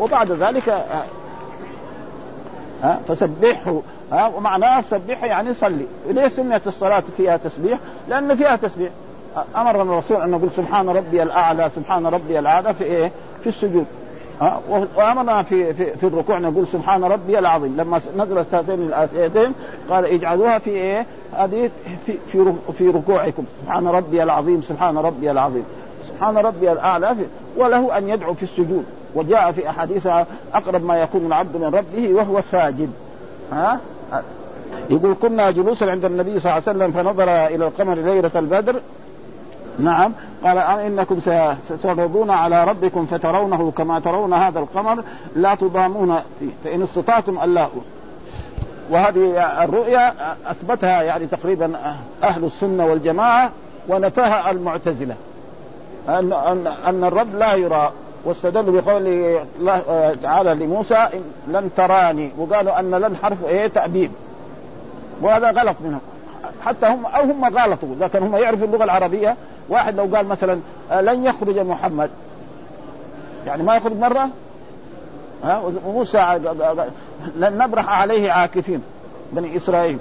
وبعد 0.00 0.32
ذلك 0.32 0.68
ها 2.82 3.00
فسبحه 3.08 3.80
ها 4.12 4.26
ومعناه 4.26 4.80
سبحه 4.80 5.26
يعني 5.26 5.54
صلي. 5.54 5.86
ليه 6.06 6.28
سميت 6.28 6.66
الصلاة 6.66 7.02
فيها 7.16 7.36
تسبيح 7.36 7.78
لأن 8.08 8.34
فيها 8.34 8.56
تسبيح. 8.56 8.90
أمرنا 9.56 9.82
الرسول 9.82 10.22
أن 10.22 10.30
نقول 10.30 10.50
سبحان 10.50 10.88
ربي 10.88 11.22
الأعلى 11.22 11.70
سبحان 11.76 12.06
ربي 12.06 12.38
الأعلى 12.38 12.74
في 12.74 12.84
إيه؟ 12.84 13.10
في 13.42 13.48
السجود. 13.48 13.86
وأمرنا 14.96 15.42
في 15.42 15.74
في, 15.74 15.96
في 15.96 16.06
الركوع 16.06 16.38
نقول 16.38 16.66
سبحان 16.66 17.04
ربي 17.04 17.38
العظيم. 17.38 17.76
لما 17.76 18.00
نزلت 18.16 18.54
هاتين 18.54 18.74
الآيتين 18.74 19.52
قال 19.90 20.04
اجعلوها 20.04 20.58
في 20.58 20.70
إيه؟ 20.70 21.06
هذه 21.32 21.70
في 22.06 22.12
في 22.32 22.52
في 22.78 22.88
ركوعكم. 22.88 23.44
سبحان 23.62 23.86
ربي 23.86 24.22
العظيم 24.22 24.62
سبحان 24.62 24.98
ربي 24.98 25.30
العظيم. 25.30 25.64
سبحان 26.08 26.38
ربي 26.38 26.72
الأعلى 26.72 27.16
وله 27.56 27.98
أن 27.98 28.08
يدعو 28.08 28.34
في 28.34 28.42
السجود. 28.42 28.84
وجاء 29.14 29.52
في 29.52 29.70
احاديث 29.70 30.06
أقرب 30.54 30.84
ما 30.84 31.02
يكون 31.02 31.26
العبد 31.26 31.56
من 31.56 31.66
ربه 31.74 32.14
وهو 32.14 32.40
ساجد. 32.40 32.90
ها؟ 33.52 33.80
يقول 34.90 35.14
كنا 35.22 35.50
جلوسا 35.50 35.84
عند 35.84 36.04
النبي 36.04 36.40
صلى 36.40 36.52
الله 36.52 36.62
عليه 36.66 36.78
وسلم 36.78 36.92
فنظر 36.92 37.46
إلى 37.46 37.66
القمر 37.66 37.94
ليلة 37.94 38.30
البدر 38.36 38.76
نعم. 39.78 40.12
قال 40.44 40.58
إنكم 40.58 41.20
ستعرضون 41.68 42.30
على 42.30 42.64
ربكم 42.64 43.06
فترونه 43.06 43.70
كما 43.70 44.00
ترون 44.00 44.32
هذا 44.32 44.58
القمر. 44.58 45.04
لا 45.36 45.54
تضامون 45.54 46.20
فيه 46.40 46.48
فإن 46.64 46.82
استطعتم 46.82 47.38
ألا 47.44 47.68
وهذه 48.90 49.42
الرؤيا 49.64 50.14
أثبتها 50.46 51.02
يعني 51.02 51.26
تقريبا 51.26 51.72
أهل 52.22 52.44
السنة 52.44 52.86
والجماعة 52.86 53.50
ونفاها 53.88 54.50
المعتزلة. 54.50 55.14
ان 56.08 56.32
ان 56.32 56.66
أن 56.86 57.04
الرب 57.04 57.36
لا 57.36 57.54
يرى 57.54 57.92
واستدلوا 58.24 59.00
الله 59.60 60.14
تعالى 60.22 60.54
لموسى 60.54 61.06
لن 61.48 61.70
تراني 61.76 62.32
وقالوا 62.38 62.80
أن 62.80 62.90
لن 62.90 63.16
حرف 63.16 63.44
إيه 63.44 63.66
تأبيد 63.66 64.10
وهذا 65.20 65.50
غلط 65.50 65.76
منهم. 65.84 66.00
حتى 66.64 66.86
هم 66.86 67.06
أو 67.06 67.22
هم 67.22 67.44
غلطوا 67.44 67.94
لكن 68.00 68.22
هم 68.22 68.36
يعرفوا 68.36 68.66
اللغة 68.66 68.84
العربية 68.84 69.36
واحد 69.70 69.96
لو 69.96 70.16
قال 70.16 70.26
مثلا 70.26 70.60
لن 70.90 71.24
يخرج 71.24 71.58
محمد. 71.58 72.10
يعني 73.46 73.62
ما 73.62 73.76
يخرج 73.76 73.96
مرة؟ 73.96 74.28
ها؟ 75.44 75.62
وموسى 75.86 76.40
لن 77.36 77.58
نبرح 77.58 77.88
عليه 77.88 78.32
عاكفين 78.32 78.82
بني 79.32 79.56
إسرائيل. 79.56 79.98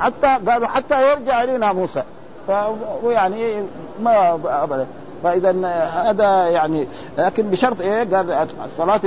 حتى 0.00 0.38
قالوا 0.50 0.66
حتى 0.68 1.10
يرجع 1.10 1.42
إلينا 1.42 1.72
موسى. 1.72 2.02
فيعني 2.46 3.62
ما 4.02 4.38
ابدا. 4.44 4.86
فاذا 5.22 5.66
هذا 5.86 6.48
يعني 6.48 6.86
لكن 7.18 7.42
بشرط 7.50 7.80
إيه؟ 7.80 8.16
قال 8.16 8.48
الصلاة 8.64 9.00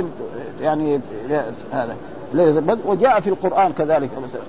يعني 0.60 1.00
هذا 1.72 1.96
وجاء 2.84 3.20
في 3.20 3.30
القرآن 3.30 3.72
كذلك. 3.72 4.10
مثلا 4.18 4.42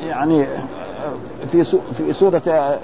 يعني 0.00 0.46
في 1.52 1.64
في 1.96 2.12
سورة 2.12 2.78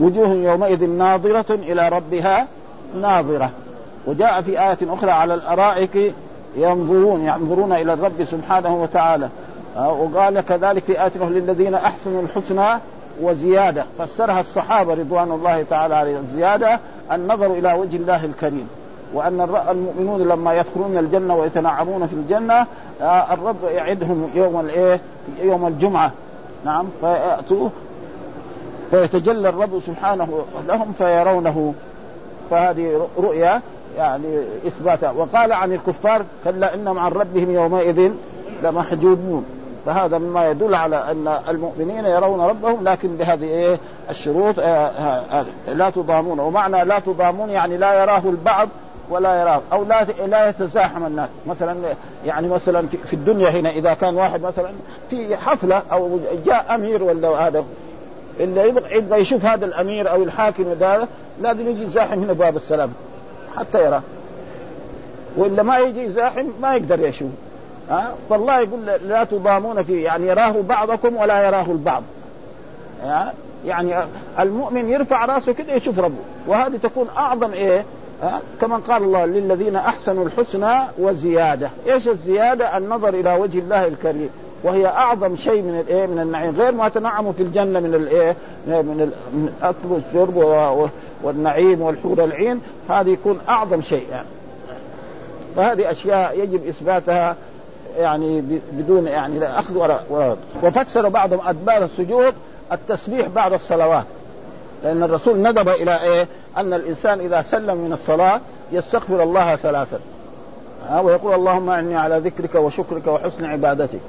وجوه 0.00 0.28
يومئذ 0.28 0.90
ناظرة 0.90 1.54
إلى 1.54 1.88
ربها 1.88 2.46
ناظرة. 3.00 3.50
وجاء 4.06 4.42
في 4.42 4.60
آية 4.60 4.78
أخرى 4.82 5.10
على 5.10 5.34
الأرائك 5.34 6.14
ينظرون 6.56 7.24
ينظرون 7.24 7.72
إلى 7.72 7.92
الرب 7.92 8.24
سبحانه 8.24 8.82
وتعالى. 8.82 9.28
وقال 9.76 10.40
كذلك 10.40 10.84
في 10.84 11.02
آية 11.04 11.24
للذين 11.28 11.74
أحسنوا 11.74 12.22
الحسنى 12.22 12.80
وزيادة. 13.22 13.84
فسرها 13.98 14.40
الصحابة 14.40 14.94
رضوان 14.94 15.30
الله 15.30 15.62
تعالى 15.62 15.94
عليهم. 15.94 16.20
الزياده 16.20 16.78
النظر 17.12 17.46
إلى 17.46 17.72
وجه 17.72 17.96
الله 17.96 18.24
الكريم. 18.24 18.68
وأن 19.14 19.64
المؤمنون 19.70 20.28
لما 20.28 20.54
يدخلون 20.54 20.98
الجنة 20.98 21.36
ويتنعمون 21.36 22.06
في 22.06 22.12
الجنة 22.12 22.66
آه، 23.02 23.34
الرب 23.34 23.56
يعدهم 23.64 24.30
يوم 24.34 24.60
الإيه؟ 24.60 25.00
يوم 25.42 25.66
الجمعة. 25.66 26.12
نعم 26.64 26.86
فيأتوا 27.00 27.68
فيتجلى 28.90 29.48
الرب 29.48 29.80
سبحانه 29.86 30.44
لهم 30.68 30.92
فيرونه. 30.98 31.74
فهذه 32.50 33.06
رؤيا 33.18 33.60
يعني 33.96 34.42
إثباتها. 34.66 35.10
وقال 35.10 35.52
عن 35.52 35.72
الكفار 35.72 36.22
كلا 36.44 36.74
انهم 36.74 36.98
عن 36.98 37.12
ربهم 37.12 37.50
يومئذ 37.50 38.10
لمحجوبون. 38.62 39.44
فهذا 39.86 40.18
مما 40.18 40.50
يدل 40.50 40.74
على 40.74 40.96
أن 41.10 41.38
المؤمنين 41.48 42.04
يرون 42.04 42.40
ربهم 42.40 42.84
لكن 42.84 43.16
بهذه 43.16 43.44
إيه؟ 43.44 43.78
الشروط 44.10 44.58
آه، 44.58 44.64
آه، 44.64 45.44
لا 45.68 45.90
تضامون. 45.90 46.40
ومعنى 46.40 46.84
لا 46.84 46.98
تضامون 46.98 47.50
يعني 47.50 47.76
لا 47.76 48.02
يراه 48.02 48.22
البعض 48.24 48.68
ولا 49.10 49.40
يراه 49.40 49.60
أو 49.72 49.84
لا 49.84 50.06
لا 50.26 50.48
يتزاحم 50.48 51.06
الناس. 51.06 51.28
مثلا 51.46 51.76
يعني 52.24 52.48
مثلا 52.48 52.86
في 52.86 53.14
الدنيا 53.14 53.50
هنا 53.50 53.70
إذا 53.70 53.94
كان 53.94 54.14
واحد 54.14 54.42
مثلا 54.42 54.70
في 55.10 55.36
حفلة 55.36 55.82
أو 55.92 56.18
جاء 56.46 56.74
أمير 56.74 57.02
ولا 57.02 57.28
هذا 57.28 57.64
اللي 58.40 58.68
يبغى 58.68 58.96
يبغى 58.96 59.20
يشوف 59.20 59.44
هذا 59.44 59.64
الأمير 59.64 60.10
أو 60.10 60.22
الحاكم 60.22 60.64
هذا 60.64 61.08
لازم 61.40 61.68
يجي 61.68 61.82
يزاحم 61.82 62.22
هنا 62.22 62.32
باب 62.32 62.56
السلام. 62.56 62.92
حتى 63.56 63.84
يراه 63.84 64.02
وإلا 65.36 65.62
ما 65.62 65.78
يجي 65.78 66.02
يزاحم 66.02 66.46
ما 66.62 66.74
يقدر 66.74 67.00
يشوف. 67.00 67.30
ها؟ 67.90 68.14
فالله 68.30 68.60
يقول 68.60 68.86
لا 68.86 69.24
تضامون 69.24 69.82
فيه 69.82 70.04
يعني 70.04 70.26
يراه 70.26 70.54
بعضكم 70.68 71.16
ولا 71.16 71.46
يراه 71.46 71.66
البعض. 71.70 72.02
يعني 73.66 73.94
المؤمن 74.40 74.88
يرفع 74.88 75.24
راسه 75.24 75.52
كده 75.52 75.72
يشوف 75.72 75.98
ربه. 75.98 76.22
وهذه 76.46 76.76
تكون 76.82 77.08
أعظم 77.16 77.52
إيه؟ 77.52 77.84
ها؟ 78.22 78.40
كما 78.60 78.76
قال 78.76 79.02
الله 79.02 79.24
للذين 79.24 79.76
أحسنوا 79.76 80.24
الحسنى 80.24 80.80
وزيادة. 80.98 81.70
إيش 81.88 82.08
الزيادة؟ 82.08 82.78
النظر 82.78 83.08
إلى 83.08 83.34
وجه 83.34 83.58
الله 83.58 83.86
الكريم. 83.86 84.30
وهي 84.64 84.86
أعظم 84.86 85.36
شيء 85.36 85.62
من 85.62 85.80
الايه 85.80 86.06
من 86.06 86.18
النعيم. 86.18 86.56
غير 86.56 86.72
ما 86.72 86.88
تنعموا 86.88 87.32
في 87.32 87.42
الجنة 87.42 87.80
من 87.80 87.94
الايه 87.94 88.36
من 88.66 89.12
الاكل 89.34 89.88
والشرب 89.88 90.36
والنعيم 91.22 91.82
والحور 91.82 92.24
العين 92.24 92.60
هذه 92.88 93.08
يكون 93.08 93.40
أعظم 93.48 93.82
شيء 93.82 94.06
يعني. 94.10 94.26
فهذه 95.56 95.90
أشياء 95.90 96.38
يجب 96.38 96.68
إثباتها 96.68 97.36
يعني 97.98 98.60
بدون 98.72 99.06
يعني 99.06 99.38
لا 99.38 99.58
أخذ 99.58 99.76
ولا 99.76 100.00
وفسر 100.62 101.08
بعضهم 101.08 101.40
أدبار 101.48 101.84
السجود 101.84 102.34
التسبيح 102.72 103.28
بعد 103.28 103.52
الصلوات. 103.52 104.04
لأن 104.84 105.02
الرسول 105.02 105.38
ندب 105.38 105.68
إلى 105.68 106.02
إيه؟ 106.02 106.26
أن 106.56 106.74
الإنسان 106.74 107.20
إذا 107.20 107.42
سلم 107.42 107.76
من 107.76 107.92
الصلاة 107.92 108.40
يستغفر 108.72 109.22
الله 109.22 109.56
ثلاثا. 109.56 109.98
ها 110.88 111.00
ويقول 111.00 111.34
اللهم 111.34 111.70
اعني 111.70 111.96
على 111.96 112.18
ذكرك 112.18 112.54
وشكرك 112.54 113.06
وحسن 113.06 113.44
عبادتك. 113.44 114.00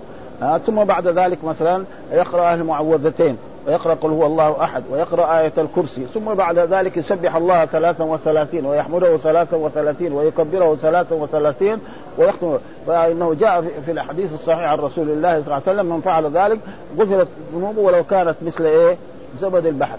ها 0.42 0.58
ثم 0.58 0.84
بعد 0.84 1.08
ذلك 1.08 1.44
مثلا 1.44 1.84
يقرأ 2.12 2.54
المعوذتين 2.54 3.38
ويقرأ 3.68 3.94
قل 3.94 4.10
هو 4.10 4.26
الله 4.26 4.64
أحد 4.64 4.84
ويقرأ 4.92 5.40
آية 5.40 5.52
الكرسي 5.58 6.06
ثم 6.14 6.34
بعد 6.34 6.60
ذلك 6.60 6.98
يسبح 6.98 7.36
الله 7.36 7.66
ثلاثا 7.66 8.04
وثلاثين 8.04 8.66
ويحمده 8.66 9.18
ثلاثا 9.18 9.58
وثلاثين 9.58 10.14
ويكبره 10.14 10.76
ثلاثا 10.76 11.16
وثلاثين 11.16 11.78
ويختم. 12.18 12.58
فإنه 12.88 13.34
جاء 13.34 13.62
في 13.86 13.92
الحديث 13.92 14.34
الصحيح 14.34 14.72
عن 14.72 14.78
رسول 14.78 15.10
الله 15.10 15.32
صلى 15.32 15.42
الله 15.42 15.62
عليه 15.68 15.82
وسلم 15.82 15.86
من 15.86 16.02
فعل 16.02 16.32
ذلك 16.32 16.60
غفرت 17.00 17.28
ذنوبه 17.56 17.82
ولو 17.82 18.04
كانت 18.04 18.36
مثل 18.42 18.66
إيه؟ 18.66 18.98
زبد 19.40 19.66
البحر. 19.66 19.98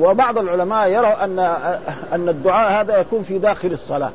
وبعض 0.00 0.38
العلماء 0.38 0.88
يروا 0.88 1.24
أن 1.24 1.38
أن 2.12 2.28
الدعاء 2.28 2.80
هذا 2.80 2.98
يكون 2.98 3.22
في 3.22 3.38
داخل 3.38 3.72
الصلاة. 3.72 4.10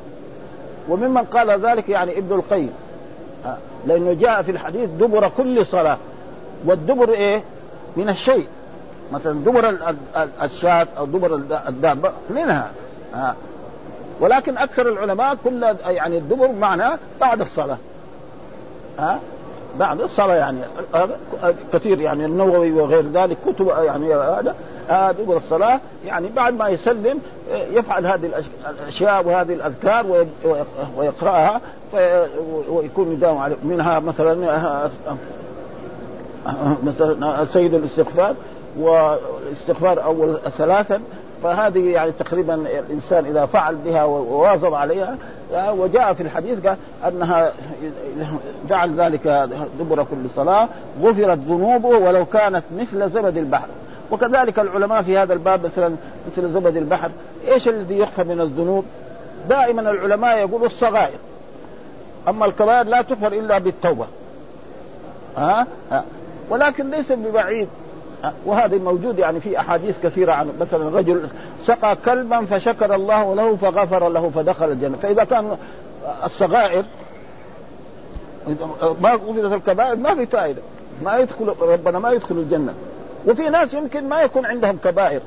وممن 0.89 1.23
قال 1.23 1.65
ذلك 1.65 1.89
يعني 1.89 2.17
ابن 2.17 2.35
القيم. 2.35 2.73
لأنه 3.85 4.13
جاء 4.13 4.41
في 4.41 4.51
الحديث 4.51 4.89
دبر 4.89 5.29
كل 5.37 5.65
صلاة. 5.65 5.97
والدبر 6.65 7.09
إيه؟ 7.09 7.43
من 7.97 8.09
الشيء. 8.09 8.47
مثلا 9.13 9.33
دبر 9.33 9.75
الشاة 10.43 10.87
أو 10.97 11.05
دبر 11.05 11.35
الدابة 11.67 12.11
منها. 12.29 12.71
ها 13.13 13.35
ولكن 14.19 14.57
أكثر 14.57 14.89
العلماء 14.89 15.37
كل 15.43 15.75
يعني 15.85 16.17
الدبر 16.17 16.51
معنى 16.51 16.97
بعد 17.21 17.41
الصلاة. 17.41 17.77
ها 18.99 19.19
بعد 19.79 20.01
الصلاة 20.01 20.35
يعني 20.35 20.59
كثير 21.73 22.01
يعني 22.01 22.25
النووي 22.25 22.71
وغير 22.71 23.05
ذلك 23.13 23.37
كتب 23.47 23.67
يعني 23.67 24.13
هذا 24.13 24.55
دبر 24.89 25.37
الصلاة 25.37 25.79
يعني 26.05 26.27
بعد 26.35 26.53
ما 26.53 26.69
يسلم 26.69 27.19
يفعل 27.71 28.05
هذه 28.05 28.29
الأشياء 28.79 29.27
وهذه 29.27 29.53
الأذكار 29.53 30.25
ويقرأها 30.97 31.61
ويكون 32.69 33.11
يداوم 33.11 33.55
منها 33.63 33.99
مثلا 33.99 34.59
مثلا 36.83 37.45
سيد 37.45 37.73
الاستغفار 37.73 38.35
والاستغفار 38.79 40.03
أول 40.03 40.37
ثلاثا 40.57 41.01
فهذه 41.43 41.89
يعني 41.89 42.11
تقريبا 42.11 42.55
الإنسان 42.55 43.25
إذا 43.25 43.45
فعل 43.45 43.75
بها 43.75 44.03
وواظب 44.03 44.73
عليها 44.73 45.17
وجاء 45.53 46.13
في 46.13 46.23
الحديث 46.23 46.65
قال 46.65 46.77
أنها 47.07 47.51
جعل 48.69 48.93
ذلك 48.95 49.49
دبر 49.79 50.03
كل 50.03 50.29
صلاة 50.35 50.67
غفرت 51.01 51.37
ذنوبه 51.37 51.89
ولو 51.89 52.25
كانت 52.25 52.63
مثل 52.77 53.09
زبد 53.09 53.37
البحر. 53.37 53.67
وكذلك 54.11 54.59
العلماء 54.59 55.01
في 55.01 55.17
هذا 55.17 55.33
الباب 55.33 55.65
مثلا 55.65 55.95
مثل 56.31 56.53
زبد 56.53 56.77
البحر. 56.77 57.09
إيش 57.47 57.67
الذي 57.67 57.97
يخفى 57.97 58.23
من 58.23 58.41
الذنوب؟ 58.41 58.85
دائما 59.49 59.81
العلماء 59.81 60.37
يقولوا 60.37 60.67
الصغائر. 60.67 61.17
أما 62.27 62.45
الكبائر 62.45 62.85
لا 62.85 63.01
تغفر 63.01 63.33
إلا 63.33 63.57
بالتوبة. 63.57 64.07
ها, 65.37 65.67
ها؟ 65.91 66.03
ولكن 66.49 66.89
ليس 66.89 67.11
ببعيد. 67.11 67.67
وهذا 68.45 68.77
موجود 68.77 69.19
يعني 69.19 69.39
في 69.39 69.59
أحاديث 69.59 69.95
كثيرة 70.03 70.33
عن 70.33 70.49
مثلا 70.61 70.97
رجل 70.97 71.27
سقى 71.65 71.95
كلبا 72.05 72.45
فشكر 72.45 72.95
الله 72.95 73.35
له 73.35 73.55
فغفر 73.55 74.09
له 74.09 74.29
فدخل 74.29 74.71
الجنة. 74.71 74.97
فإذا 74.97 75.23
كان 75.23 75.57
الصغائر 76.25 76.83
ما 79.01 79.13
غفرت 79.13 79.53
الكبائر 79.53 79.95
ما 79.95 80.15
في 80.15 80.25
فائدة. 80.25 80.61
ما 81.03 81.17
يدخل 81.17 81.55
ربنا 81.61 81.99
ما 81.99 82.11
يدخل 82.11 82.35
الجنة. 82.35 82.73
وفي 83.27 83.49
ناس 83.49 83.73
يمكن 83.73 84.09
ما 84.09 84.21
يكون 84.21 84.45
عندهم 84.45 84.77
كبائر. 84.83 85.21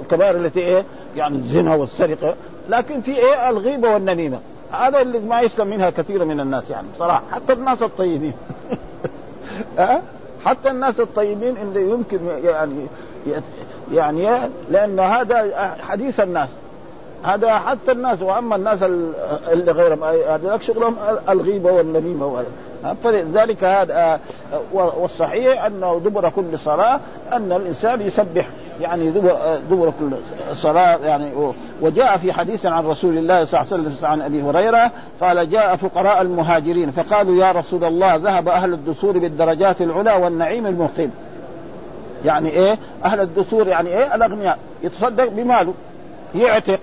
الكبائر 0.00 0.36
التي 0.36 0.60
إيه؟ 0.60 0.84
يعني 1.16 1.36
الزنا 1.36 1.74
والسرقة. 1.74 2.34
لكن 2.68 3.00
في 3.00 3.16
إيه؟ 3.16 3.50
الغيبة 3.50 3.94
والنميمة. 3.94 4.38
هذا 4.70 5.00
اللي 5.00 5.18
ما 5.18 5.40
يسلم 5.40 5.66
منها 5.66 5.90
كثير 5.90 6.24
من 6.24 6.40
الناس 6.40 6.70
يعني 6.70 6.86
صراحة. 6.98 7.22
حتى 7.32 7.52
الناس 7.52 7.82
الطيبين. 7.82 8.32
ها؟ 9.78 10.02
حتى 10.44 10.70
الناس 10.70 11.00
الطيبين 11.00 11.56
اللي 11.56 11.90
يمكن 11.90 12.18
يعني 12.44 12.86
يعني 13.92 14.50
لأن 14.70 15.00
هذا 15.00 15.76
حديث 15.82 16.20
الناس. 16.20 16.48
هذا 17.24 17.58
حتى 17.58 17.92
الناس 17.92 18.22
وأما 18.22 18.56
الناس 18.56 18.82
اللي 19.52 19.72
غيرهم 19.72 20.04
هذا 20.04 20.58
شغلهم 20.60 20.96
الغيبة 21.28 21.72
والنميمة 21.72 22.44
فلذلك 23.04 23.64
هذا 23.64 24.20
والصحيح 24.72 25.64
انه 25.64 26.00
دبر 26.04 26.28
كل 26.28 26.58
صلاة 26.58 27.00
أن 27.32 27.52
الإنسان 27.52 28.00
يسبح 28.00 28.46
يعني 28.80 29.10
دبر 29.10 29.58
دبر 29.70 29.92
كل 30.00 30.16
صلاة 30.56 30.96
يعني 30.96 31.30
وجاء 31.80 32.16
في 32.16 32.32
حديث 32.32 32.66
عن 32.66 32.86
رسول 32.86 33.18
الله 33.18 33.44
صلى 33.44 33.60
الله 33.60 33.72
عليه 33.72 33.82
وسلم 33.82 34.10
عن 34.10 34.22
أبي 34.22 34.42
هريرة 34.42 34.90
قال 35.20 35.50
جاء 35.50 35.76
فقراء 35.76 36.22
المهاجرين 36.22 36.90
فقالوا 36.90 37.36
يا 37.36 37.52
رسول 37.52 37.84
الله 37.84 38.16
ذهب 38.16 38.48
أهل 38.48 38.72
الدثور 38.72 39.18
بالدرجات 39.18 39.80
العلى 39.80 40.12
والنعيم 40.12 40.66
المقيم. 40.66 41.10
يعني 42.24 42.50
إيه؟ 42.50 42.78
أهل 43.04 43.20
الدثور 43.20 43.68
يعني 43.68 43.88
إيه؟ 43.88 44.14
الأغنياء. 44.14 44.58
يتصدق 44.82 45.28
بماله. 45.28 45.74
يعتق. 46.34 46.80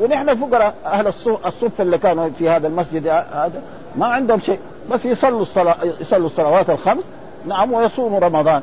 ونحن 0.00 0.34
فقراء 0.34 0.74
أهل 0.86 1.06
الصف 1.46 1.80
اللي 1.80 1.98
كانوا 1.98 2.28
في 2.38 2.48
هذا 2.48 2.66
المسجد 2.66 3.06
هذا 3.06 3.62
ما 3.96 4.06
عندهم 4.06 4.40
شيء. 4.40 4.58
بس 4.90 5.04
يصلوا 5.04 5.42
الصلاة 5.42 5.76
يصلوا 6.00 6.26
الصلوات 6.26 6.70
الخمس 6.70 7.04
نعم 7.46 7.72
ويصوموا 7.72 8.20
رمضان. 8.20 8.62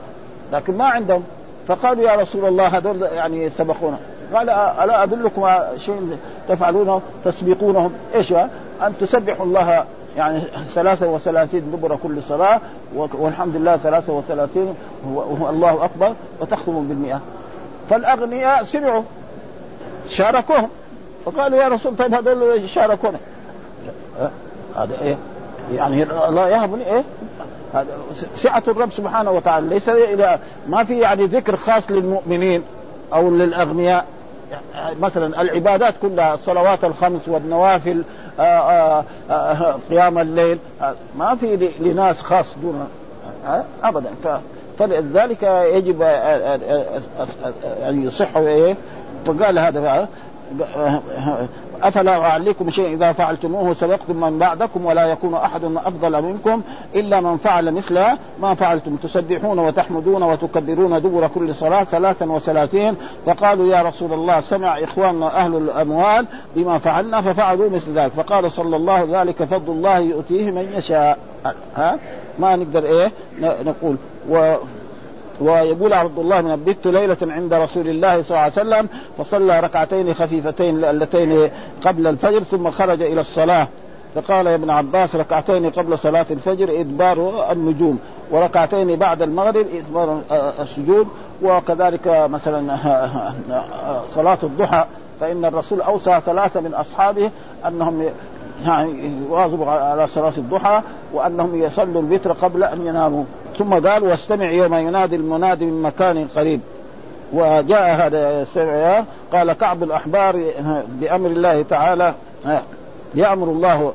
لكن 0.53 0.77
ما 0.77 0.85
عندهم. 0.85 1.23
فقالوا 1.67 2.09
يا 2.09 2.15
رسول 2.15 2.45
الله 2.45 2.67
هذول 2.67 3.01
يعني 3.01 3.49
سبقونا. 3.49 3.97
قال 4.33 4.49
ألا 4.49 5.03
أدلكم 5.03 5.47
شيء 5.77 6.17
تفعلونه 6.49 7.01
تسبقونهم؟ 7.25 7.93
إيش 8.15 8.33
أن 8.81 8.93
تسبحوا 9.01 9.45
الله 9.45 9.83
يعني 10.17 10.41
ثلاثة 10.73 11.07
وثلاثين 11.07 11.71
دبر 11.71 11.95
كل 12.03 12.23
صلاة 12.23 12.59
والحمد 12.95 13.55
لله 13.55 13.77
ثلاثة 13.77 14.13
وثلاثين 14.13 14.73
الله 15.49 15.85
أكبر 15.85 16.13
وتختموا 16.41 16.81
بالمئة. 16.81 17.21
فالأغنياء 17.89 18.63
سمعوا 18.63 19.03
شاركوهم. 20.07 20.69
فقالوا 21.25 21.57
يا 21.59 21.67
رسول 21.67 21.95
طيب 21.95 22.13
هذول 22.13 22.69
شاركونا؟ 22.69 23.17
هذا 24.75 25.01
إيه؟ 25.01 25.17
يعني 25.75 26.03
الله 26.03 26.49
يهب 26.49 26.79
إيه؟ 26.79 27.03
سعة 28.35 28.63
الرب 28.67 28.93
سبحانه 28.97 29.31
وتعالى. 29.31 29.67
ليس 29.69 29.89
إلى 29.89 30.39
ما 30.67 30.83
في 30.83 30.99
يعني 30.99 31.25
ذكر 31.25 31.57
خاص 31.57 31.91
للمؤمنين 31.91 32.63
أو 33.13 33.29
للأغنياء. 33.29 34.05
مثلا 35.01 35.41
العبادات 35.41 35.93
كلها 36.01 36.33
الصلوات 36.33 36.83
الخمس 36.83 37.21
والنوافل 37.27 38.03
آآ 38.39 38.43
آآ 38.43 39.03
آآ 39.29 39.77
قيام 39.89 40.19
الليل. 40.19 40.57
ما 41.17 41.35
في 41.35 41.69
لناس 41.79 42.21
خاص 42.21 42.45
دون 42.61 42.87
ابدا. 43.83 44.09
فلذلك 44.79 45.43
يجب 45.73 46.01
ان 47.87 48.03
يصح 48.07 48.37
إيه؟ 48.37 48.75
فقال 49.25 49.59
هذا 49.59 50.07
أفلا 51.83 52.11
أعليكم 52.11 52.69
شيء 52.69 52.93
إذا 52.93 53.11
فعلتموه؟ 53.11 53.73
سبقتم 53.73 54.15
من 54.15 54.39
بعدكم 54.39 54.85
ولا 54.85 55.05
يكون 55.05 55.33
أحد 55.33 55.63
أفضل 55.63 56.21
منكم 56.23 56.61
إلا 56.95 57.19
من 57.19 57.37
فعل 57.37 57.71
مثل 57.71 58.05
ما 58.41 58.53
فعلتم. 58.53 58.95
تسبحون 58.95 59.59
وتحمدون 59.59 60.23
وتكبرون 60.23 61.01
دبر 61.01 61.27
كل 61.27 61.55
صلاة 61.55 61.83
ثلاثا 61.83 62.25
وثلاثين. 62.25 62.95
فقالوا 63.25 63.67
يا 63.67 63.81
رسول 63.81 64.13
الله 64.13 64.41
سمع 64.41 64.79
إخواننا 64.83 65.37
أهل 65.37 65.55
الأموال 65.55 66.25
بما 66.55 66.77
فعلنا 66.77 67.21
ففعلوا 67.21 67.69
مثل 67.69 67.93
ذلك. 67.99 68.11
فقال 68.11 68.51
صلى 68.51 68.75
الله 68.75 69.07
ذلك 69.11 69.43
فضل 69.43 69.73
الله 69.73 69.99
يؤتيه 69.99 70.51
من 70.51 70.73
يشاء. 70.77 71.17
ها؟ 71.75 71.97
ما 72.39 72.55
نقدر 72.55 72.85
إيه 72.85 73.11
نقول. 73.41 73.97
و 74.29 74.55
ويقول 75.41 75.93
عبد 75.93 76.19
الله 76.19 76.41
من 76.41 76.63
بت 76.67 76.87
ليلة 76.87 77.17
عند 77.21 77.53
رسول 77.53 77.87
الله 77.87 78.21
صلى 78.21 78.29
الله 78.29 78.39
عليه 78.39 78.53
وسلم 78.53 78.89
فصلى 79.17 79.59
ركعتين 79.59 80.13
خفيفتين 80.13 80.85
اللتين 80.85 81.49
قبل 81.85 82.07
الفجر 82.07 82.43
ثم 82.43 82.69
خرج 82.71 83.01
إلى 83.01 83.21
الصلاة. 83.21 83.67
فقال 84.15 84.47
يا 84.47 84.55
ابن 84.55 84.69
عباس 84.69 85.15
ركعتين 85.15 85.69
قبل 85.69 85.99
صلاة 85.99 86.25
الفجر 86.31 86.79
إدبار 86.79 87.45
النجوم 87.51 87.99
وركعتين 88.31 88.95
بعد 88.95 89.21
المغرب 89.21 89.65
إدبار 89.75 90.21
السجود 90.59 91.07
وكذلك 91.43 92.07
مثلا 92.07 92.77
صلاة 94.15 94.37
الضحى 94.43 94.85
فإن 95.19 95.45
الرسول 95.45 95.81
أوصى 95.81 96.21
ثلاثة 96.25 96.61
من 96.61 96.73
أصحابه 96.73 97.31
أنهم 97.67 98.09
يعني 98.65 99.11
يواظبوا 99.29 99.65
على 99.71 100.07
صلاة 100.07 100.33
الضحى 100.37 100.81
وأنهم 101.13 101.61
يصلوا 101.61 102.01
الوتر 102.01 102.31
قبل 102.31 102.63
أن 102.63 102.87
يناموا. 102.87 103.23
ثم 103.57 103.87
قال 103.87 104.03
واستمع 104.03 104.51
يوم 104.51 104.75
ينادي 104.75 105.15
المنادي 105.15 105.65
من 105.65 105.81
مكان 105.81 106.27
قريب. 106.35 106.61
وجاء 107.33 107.95
هذا 107.95 108.41
السمع 108.41 109.03
قال 109.33 109.53
كعب 109.53 109.83
الأحبار 109.83 110.43
بأمر 110.87 111.29
الله 111.29 111.61
تعالى 111.61 112.13
يأمر 113.15 113.47
الله 113.47 113.93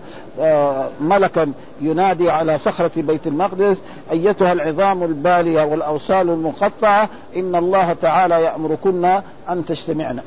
ملكا 1.00 1.52
ينادي 1.80 2.30
على 2.30 2.58
صخرة 2.58 2.90
بيت 2.96 3.26
المقدس 3.26 3.76
أيتها 4.10 4.52
العظام 4.52 5.02
البالية 5.02 5.62
والأوصال 5.62 6.30
المقطعة 6.30 7.08
إن 7.36 7.56
الله 7.56 7.92
تعالى 7.92 8.42
يأمركن 8.42 9.04
أن 9.50 9.64
تجتمعن. 9.68 10.20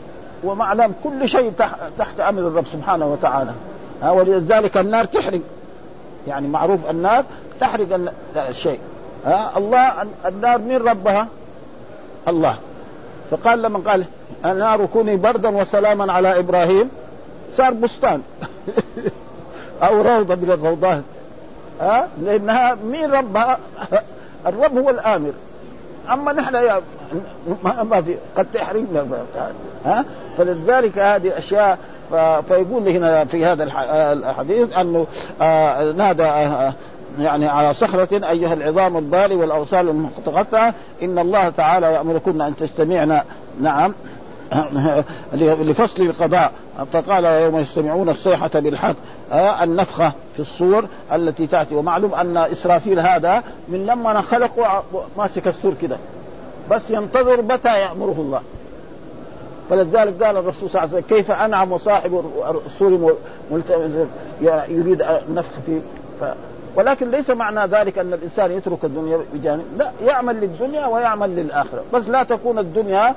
ومعلم 0.43 0.93
كل 1.03 1.29
شيء 1.29 1.51
تحت 1.97 2.19
أمر 2.19 2.41
الرب 2.41 2.65
سبحانه 2.73 3.05
وتعالى. 3.05 3.51
ولذلك 4.03 4.77
النار 4.77 5.05
تحرق. 5.05 5.41
يعني 6.27 6.47
معروف 6.47 6.79
النار 6.89 7.23
تحرق 7.59 7.99
الشيء. 8.35 8.79
ها؟ 9.25 9.57
الله 9.57 9.93
النار 10.25 10.57
من 10.57 10.77
ربها؟ 10.77 11.27
الله. 12.27 12.57
فقال 13.31 13.61
لما 13.61 13.79
قال 13.79 14.05
النار 14.45 14.85
كوني 14.85 15.15
بردا 15.15 15.49
وسلاما 15.49 16.13
على 16.13 16.39
إبراهيم 16.39 16.89
صار 17.57 17.73
بستان. 17.73 18.21
أو 19.83 20.01
روضة 20.01 20.35
من 20.35 20.51
الروضات. 20.51 21.03
ها؟ 21.81 22.07
لأنها 22.21 22.75
مين 22.75 23.11
ربها؟ 23.11 23.59
الرب 24.47 24.77
هو 24.77 24.89
الآمر. 24.89 25.31
أما 26.11 26.33
نحن 26.33 26.55
يا 26.55 26.81
ما 27.63 28.01
في 28.01 28.15
قد 28.37 28.47
تحرمنا. 28.53 29.05
ها؟ 29.85 30.05
فلذلك 30.37 30.99
هذه 30.99 31.37
أشياء 31.37 31.77
فيقول 32.47 32.89
هنا 32.89 33.25
في 33.25 33.45
هذا 33.45 33.63
الحديث 34.13 34.73
أنه 34.73 35.07
آه 35.41 35.91
نادى 35.91 36.23
آه 36.23 36.73
يعني 37.19 37.47
على 37.47 37.73
صخرة 37.73 38.29
أيها 38.29 38.53
العظام 38.53 38.97
البالي 38.97 39.35
والأوصال 39.35 39.89
المتقطعة 39.89 40.73
إن 41.03 41.19
الله 41.19 41.49
تعالى 41.49 41.93
يأمركن 41.93 42.41
أن 42.41 42.55
تجتمعن 42.55 43.21
نعم. 43.61 43.93
لفصل 45.33 46.01
القضاء. 46.01 46.51
فقال 46.93 47.25
يوم 47.25 47.59
يستمعون 47.59 48.09
الصيحة 48.09 48.49
بالحق 48.53 48.95
آه 49.31 49.63
النفخة 49.63 50.11
في 50.33 50.39
الصور 50.39 50.85
التي 51.13 51.47
تأتي. 51.47 51.75
ومعلوم 51.75 52.15
أن 52.15 52.37
إسرافيل 52.37 52.99
هذا 52.99 53.43
من 53.67 53.85
لما 53.85 54.21
خلق 54.21 54.83
ماسك 55.17 55.47
السور 55.47 55.73
كده. 55.81 55.97
بس 56.71 56.81
ينتظر 56.89 57.41
متى 57.41 57.79
يأمره 57.79 58.15
الله. 58.17 58.41
فلذلك 59.69 60.23
قال 60.23 60.37
الرسول 60.37 60.69
صلى 60.69 60.69
الله 60.69 60.79
عليه 60.79 60.89
وسلم 60.89 61.17
كيف 61.17 61.31
أنعم 61.31 61.77
صاحب 61.77 62.25
السور 62.65 63.15
يريد 64.69 65.01
النفخ 65.01 65.51
فيه 65.65 65.79
ف... 66.21 66.23
ولكن 66.75 67.11
ليس 67.11 67.29
معنى 67.29 67.65
ذلك 67.65 67.99
أن 67.99 68.13
الإنسان 68.13 68.51
يترك 68.51 68.85
الدنيا 68.85 69.19
بجانب 69.33 69.63
لا 69.77 69.91
يعمل 70.01 70.35
للدنيا 70.35 70.85
ويعمل 70.85 71.35
للآخرة. 71.35 71.83
بس 71.93 72.07
لا 72.07 72.23
تكون 72.23 72.59
الدنيا 72.59 73.15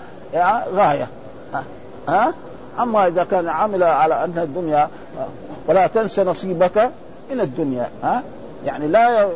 غاية. 0.75 1.07
ها, 1.55 1.65
ها؟ 2.09 2.35
أما 2.81 3.07
إذا 3.07 3.25
كان 3.25 3.49
عمل 3.49 3.83
على 3.83 4.25
أن 4.25 4.39
الدنيا 4.39 4.89
ولا 5.69 5.87
تنس 5.87 6.19
نصيبك 6.19 6.91
من 7.31 7.41
الدنيا 7.41 7.89
ها 8.03 8.23
يعني 8.65 8.89
لا 8.89 9.23
ي... 9.23 9.29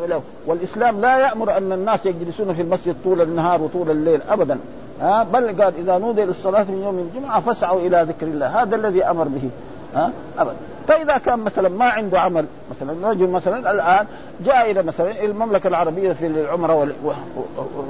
والإسلام 0.46 1.00
لا 1.00 1.18
يأمر 1.18 1.56
أن 1.56 1.72
الناس 1.72 2.06
يجلسون 2.06 2.54
في 2.54 2.62
المسجد 2.62 2.96
طول 3.04 3.20
النهار 3.20 3.62
وطول 3.62 3.90
الليل 3.90 4.20
ابدا 4.30 4.58
ها 5.00 5.22
بل 5.22 5.62
قال 5.62 5.74
إذا 5.78 5.98
نودي 5.98 6.24
للصلاة 6.24 6.62
من 6.62 6.82
يوم 6.84 6.98
الجمعة 6.98 7.40
فاسعوا 7.40 7.80
إلى 7.80 8.06
ذكر 8.08 8.26
الله. 8.26 8.62
هذا 8.62 8.76
الذي 8.76 9.04
أمر 9.04 9.24
به 9.24 9.50
ها 9.94 10.10
ابدا. 10.38 10.56
فإذا 10.88 11.18
كان 11.18 11.38
مثلا 11.38 11.68
ما 11.68 11.84
عنده 11.84 12.20
عمل 12.20 12.46
مثلا 12.70 13.08
رجل 13.10 13.28
مثلا 13.28 13.70
الآن 13.70 14.06
جاء 14.44 14.70
إلى 14.70 14.82
مثلا 14.82 15.24
المملكة 15.24 15.68
العربية 15.68 16.12
في 16.12 16.26
العمرة 16.26 16.88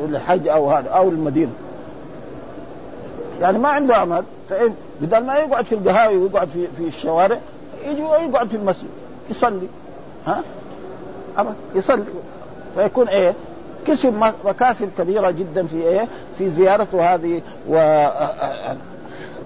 والحج 0.01 0.49
أو 0.49 0.71
هذا 0.71 0.91
أو 0.91 1.09
المدينة. 1.09 1.53
يعني 3.41 3.59
ما 3.59 3.69
عنده 3.69 3.97
عمل 3.97 4.25
فإن 4.49 4.75
بدل 5.01 5.25
ما 5.25 5.39
يقعد 5.39 5.65
في 5.65 5.75
القهاوي 5.75 6.17
ويقعد 6.17 6.49
في 6.49 6.67
في 6.77 6.85
الشوارع 6.85 7.39
يجي 7.85 8.03
ويقعد 8.03 8.49
في 8.49 8.57
المسجد 8.57 8.89
يصلي 9.31 9.69
ها؟ 10.27 10.43
يصلي. 11.75 12.05
فيكون 12.75 13.09
إيه؟ 13.09 13.35
كسب 13.87 14.15
مكاسب 14.45 14.91
كبيرة 14.99 15.31
جدا 15.31 15.67
في 15.67 15.77
إيه؟ 15.77 16.09
في 16.39 16.51
زيارته 16.51 17.15
هذه 17.15 17.43
و 17.69 18.07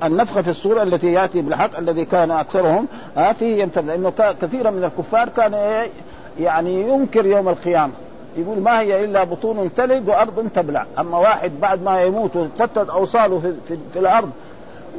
النفخة 0.04 0.42
في 0.42 0.50
الصورة 0.50 0.82
التي 0.82 1.12
يأتي 1.12 1.40
بالحق 1.40 1.78
الذي 1.78 2.04
كان 2.04 2.30
أكثرهم 2.30 2.86
فيه 3.38 3.62
يمتد 3.62 3.86
لأنه 3.86 4.12
كثيرا 4.42 4.70
من 4.70 4.84
الكفار 4.84 5.28
كان 5.28 5.54
إيه؟ 5.54 5.90
يعني 6.40 6.80
ينكر 6.80 7.26
يوم 7.26 7.48
القيامة. 7.48 7.92
يقول 8.36 8.58
ما 8.58 8.80
هي 8.80 9.04
إلا 9.04 9.24
بطون 9.24 9.70
تلد 9.76 10.08
وأرض 10.08 10.48
تبلع، 10.54 10.86
أما 10.98 11.18
واحد 11.18 11.52
بعد 11.60 11.82
ما 11.82 12.02
يموت 12.02 12.36
وتفتت 12.36 12.90
أوصاله 12.90 13.38
في, 13.38 13.52
في, 13.68 13.78
في 13.92 13.98
الأرض 13.98 14.30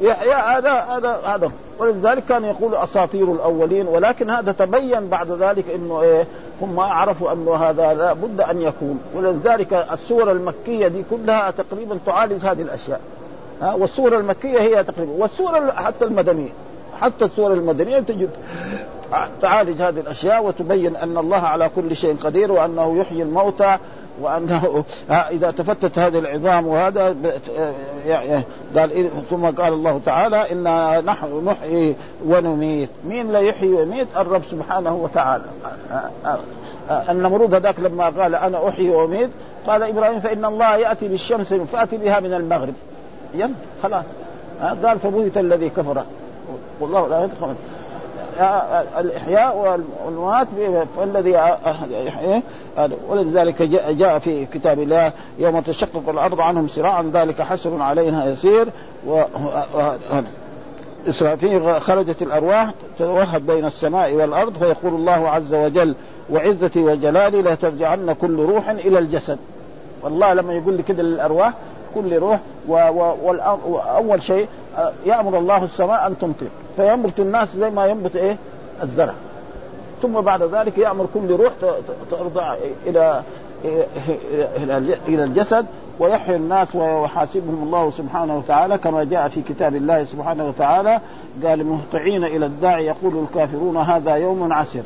يحيى 0.02 0.34
هذا 0.34 0.72
هذا 0.72 1.22
هذا. 1.26 1.52
ولذلك 1.80 2.24
كان 2.30 2.44
يقول 2.46 2.76
أساطير 2.76 3.32
الأولين 3.32 3.88
ولكن 3.88 4.30
هذا 4.30 4.52
تبين 4.52 5.08
بعد 5.08 5.32
ذلك 5.32 5.66
إنه 5.76 6.02
إيه 6.02 6.26
هم 6.62 6.80
عرفوا 6.80 7.32
أنه 7.34 7.56
هذا 7.56 7.94
لا 7.94 8.14
بد 8.14 8.42
أن 8.42 8.62
يكون. 8.62 9.00
ولذلك 9.16 9.74
السور 9.92 10.32
المكية 10.32 10.88
دي 10.88 11.04
كلها 11.12 11.52
تقريبا 11.52 12.00
تعالج 12.06 12.46
هذه 12.46 12.62
الأشياء. 12.62 13.02
ها 13.62 13.74
والسور 13.74 14.18
المكية 14.18 14.60
هي 14.60 14.84
تقريبا 14.84 15.12
والسور 15.12 15.72
حتى 15.72 16.06
المدنية 16.06 16.50
حتى 17.02 17.26
السور 17.26 17.54
المدنية 17.54 18.00
تجد 18.00 18.30
تعالج 19.42 19.82
هذه 19.82 20.00
الأشياء 20.00 20.46
وتبين 20.46 20.96
أن 20.96 21.18
الله 21.18 21.38
على 21.38 21.70
كل 21.76 21.96
شيء 21.96 22.16
قدير 22.24 22.52
وأنه 22.52 22.98
يحيي 22.98 23.22
الموتى 23.22 23.78
وأنه 24.22 24.84
إذا 25.10 25.52
تفتت 25.52 26.00
هذه 26.00 26.20
العظام 26.20 26.68
وهذا 26.68 27.16
قال 28.76 29.10
ثم 29.30 29.46
قال 29.46 29.74
الله 29.74 30.02
تعالى 30.06 30.52
إنا 30.52 31.02
نحن 31.02 31.46
نحيي 31.46 31.96
ونميت. 32.26 32.90
مين 33.06 33.32
لا 33.32 33.40
يحيي 33.40 33.74
ويميت؟ 33.74 34.08
الرب 34.18 34.42
سبحانه 34.52 34.96
وتعالى. 34.96 35.44
النمرود 37.10 37.54
هذاك 37.54 37.80
لما 37.80 38.10
قال 38.10 38.36
أنا 38.36 38.70
أحيي 38.70 38.90
وأميت 38.90 39.30
قال 39.68 39.84
إبراهيم 39.84 40.20
فإن 40.20 40.46
الله 40.46 40.76
يأتي 40.76 41.08
بالشمس 41.08 41.54
فأتي 41.54 41.98
بها 41.98 42.20
من 42.20 42.34
المغرب. 42.34 42.74
يلا 43.38 43.54
خلاص. 43.84 44.06
قال 44.84 45.00
فبهت 45.00 45.38
الذي 45.38 45.70
كفر. 45.70 46.04
والله 46.80 47.08
لا 47.08 47.24
يدخل. 47.24 47.54
الإحياء 49.00 49.80
والموات 50.06 50.48
يحيي 51.92 52.44
ولذلك 53.10 53.62
جاء 53.90 54.20
في 54.20 54.46
كتاب 54.46 54.80
الله 54.80 55.12
يوم 55.40 55.60
تشقق 55.60 56.10
الأرض 56.10 56.42
عنهم 56.42 56.68
سراعا 56.68 57.12
ذلك 57.14 57.42
حسر 57.42 57.82
علينا 57.82 58.26
يسير. 58.26 58.68
و 59.08 59.22
إسرافيل 61.10 61.82
خرجت 61.82 62.22
الأرواح 62.22 62.72
تتوهب 63.00 63.48
بين 63.48 63.66
السماء 63.66 64.14
والأرض 64.14 64.58
فيقول 64.58 64.94
الله 64.94 65.30
عز 65.30 65.54
وجل 65.54 65.96
وعزتي 66.30 66.80
وجلالي 66.80 67.42
لترجعن 67.42 68.16
كل 68.22 68.40
روح 68.40 68.70
إلى 68.70 69.00
الجسد. 69.00 69.38
والله 70.04 70.34
لما 70.34 70.54
يقول 70.54 70.74
لي 70.74 70.84
كده 70.84 71.04
للأرواح 71.04 71.54
كل 72.02 72.18
روح 72.18 72.40
وأول 72.68 74.22
شيء 74.22 74.48
آه، 74.78 74.92
يأمر 75.06 75.38
الله 75.38 75.64
السماء 75.64 76.08
أن 76.08 76.18
تمطر. 76.20 76.46
فينبت 76.76 77.20
الناس 77.20 77.56
زي 77.56 77.70
ما 77.70 77.86
ينبت 77.86 78.16
إيه؟ 78.16 78.38
الزرع. 78.84 79.14
ثم 80.02 80.22
بعد 80.22 80.44
ذلك 80.44 80.78
يأمر 80.78 81.06
كل 81.14 81.32
روح 81.32 81.52
ترضع 82.12 82.56
إلى 82.88 83.22
إلى 85.08 85.24
الجسد 85.24 85.66
ويحيي 86.00 86.36
الناس 86.36 86.76
ويحاسبهم 86.76 87.64
الله 87.64 87.92
سبحانه 87.92 88.38
وتعالى 88.38 88.78
كما 88.78 89.04
جاء 89.04 89.30
في 89.30 89.42
كتاب 89.42 89.76
الله 89.76 90.04
سبحانه 90.04 90.48
وتعالى. 90.48 91.00
قال 91.46 91.66
مهطعين 91.66 92.24
إلى 92.24 92.46
الداعي 92.46 92.86
يقول 92.86 93.24
الكافرون 93.24 93.78
هذا 93.78 94.16
يوم 94.16 94.54
عسر 94.54 94.84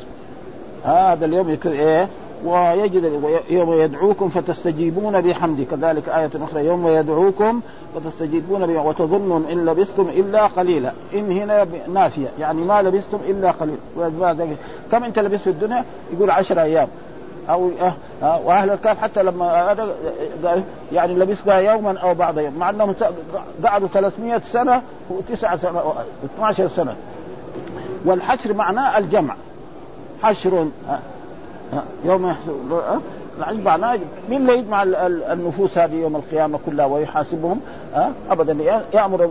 هذا 0.84 1.24
اليوم 1.24 1.50
يكون 1.50 1.72
إيه؟ 1.72 2.08
ويجد 2.44 3.22
يوم 3.50 3.72
يدعوكم 3.72 4.28
فتستجيبون 4.28 5.20
بحمده 5.20 5.64
كذلك 5.64 6.08
آية 6.08 6.30
أخرى 6.34 6.66
يوم 6.66 6.88
يدعوكم 6.88 7.60
فتستجيبون 7.94 8.66
به 8.66 8.80
وتظنون 8.80 9.46
إن 9.52 9.66
لبثتم 9.66 10.08
إلا 10.08 10.46
قليلا. 10.46 10.92
إن 11.14 11.32
هنا 11.32 11.66
نافية 11.88 12.28
يعني 12.40 12.60
ما 12.60 12.82
لبثتم 12.82 13.18
إلا 13.28 13.50
قليل. 13.50 14.56
كم 14.92 15.04
أنت 15.04 15.18
لبثت 15.18 15.42
في 15.42 15.50
الدنيا؟ 15.50 15.84
يقول 16.12 16.30
عشر 16.30 16.62
أيام. 16.62 16.88
أو 17.50 17.70
أه, 17.80 17.92
أه 18.22 18.40
وأهل 18.44 18.70
الكهف 18.70 18.98
حتى 18.98 19.22
لما 19.22 19.76
يعني 20.92 21.14
لبثنا 21.14 21.58
يوما 21.58 21.98
أو 21.98 22.14
بعض 22.14 22.38
يوم. 22.38 22.58
مع 22.58 22.70
أنهم 22.70 22.94
قعدوا 23.64 23.88
300 23.88 24.38
سنة 24.38 24.82
وتسع 25.10 25.56
سنة 25.56 25.82
12 26.36 26.68
سنة. 26.68 26.96
والحشر 28.04 28.54
معناه 28.54 28.98
الجمع. 28.98 29.34
حشر 30.22 30.68
أه 30.88 30.98
يوم 32.04 32.34
العجب 33.38 33.64
معناه 33.64 33.98
مين 34.28 34.40
اللي 34.40 34.58
يجمع 34.58 34.82
النفوس 35.32 35.78
هذه 35.78 35.94
يوم 35.94 36.16
القيامة 36.16 36.58
كلها 36.66 36.86
ويحاسبهم؟ 36.86 37.60
ابدا. 38.30 38.82
يأمر 38.94 39.30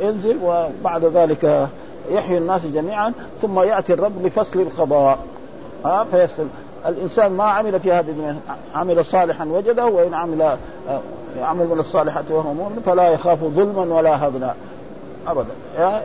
ينزل 0.00 0.38
وبعد 0.44 1.04
ذلك 1.04 1.68
يحيي 2.10 2.38
الناس 2.38 2.66
جميعا 2.66 3.12
ثم 3.42 3.60
يأتي 3.60 3.92
الرب 3.92 4.26
لفصل 4.26 4.60
القضاء. 4.60 5.18
ها؟ 5.84 6.04
فيسلم 6.04 6.50
الإنسان 6.86 7.32
ما 7.32 7.44
عمل 7.44 7.80
في 7.80 7.92
هذه 7.92 8.08
الدنيا. 8.08 8.36
عمل 8.74 9.04
صالحا 9.04 9.44
وجده 9.44 9.86
وإن 9.86 10.14
عمل 10.14 10.42
آه، 10.42 11.00
يعمل 11.38 11.66
من 11.66 11.78
الصالحات 11.78 12.30
وهو 12.30 12.54
مؤمن 12.54 12.82
فلا 12.86 13.08
يخاف 13.08 13.44
ظلما 13.44 13.96
ولا 13.96 14.26
هضنا 14.26 14.54
ابدا. 15.26 16.02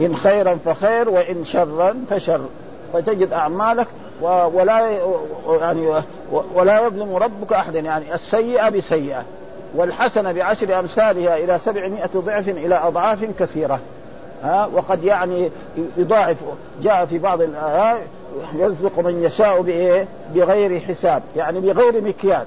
إن 0.00 0.16
خيرا 0.16 0.54
فخير 0.64 1.08
وإن 1.08 1.44
شرا 1.44 1.94
فشر. 2.10 2.40
فتجد 2.92 3.32
أعمالك 3.32 3.86
ولا 4.22 4.90
يعني 5.60 6.02
ولا 6.54 6.86
يظلم 6.86 7.16
ربك 7.16 7.52
أحدا 7.52 7.80
يعني 7.80 8.14
السيئة 8.14 8.68
بسيئة 8.68 9.22
والحسنة 9.74 10.32
بعشر 10.32 10.78
أمثالها 10.78 11.36
إلى 11.36 11.58
سبعمائة 11.64 12.10
ضعف 12.14 12.48
إلى 12.48 12.74
أضعاف 12.74 13.24
كثيرة. 13.38 13.78
ها 14.42 14.68
وقد 14.74 15.04
يعني 15.04 15.50
يضاعف 15.96 16.36
جاء 16.82 17.06
في 17.06 17.18
بعض 17.18 17.40
يرزق 18.54 18.98
من 18.98 19.22
يشاء 19.22 19.60
بإيه؟ 19.60 20.06
بغير 20.34 20.80
حساب 20.80 21.22
يعني 21.36 21.60
بغير 21.60 22.00
مكيال. 22.00 22.46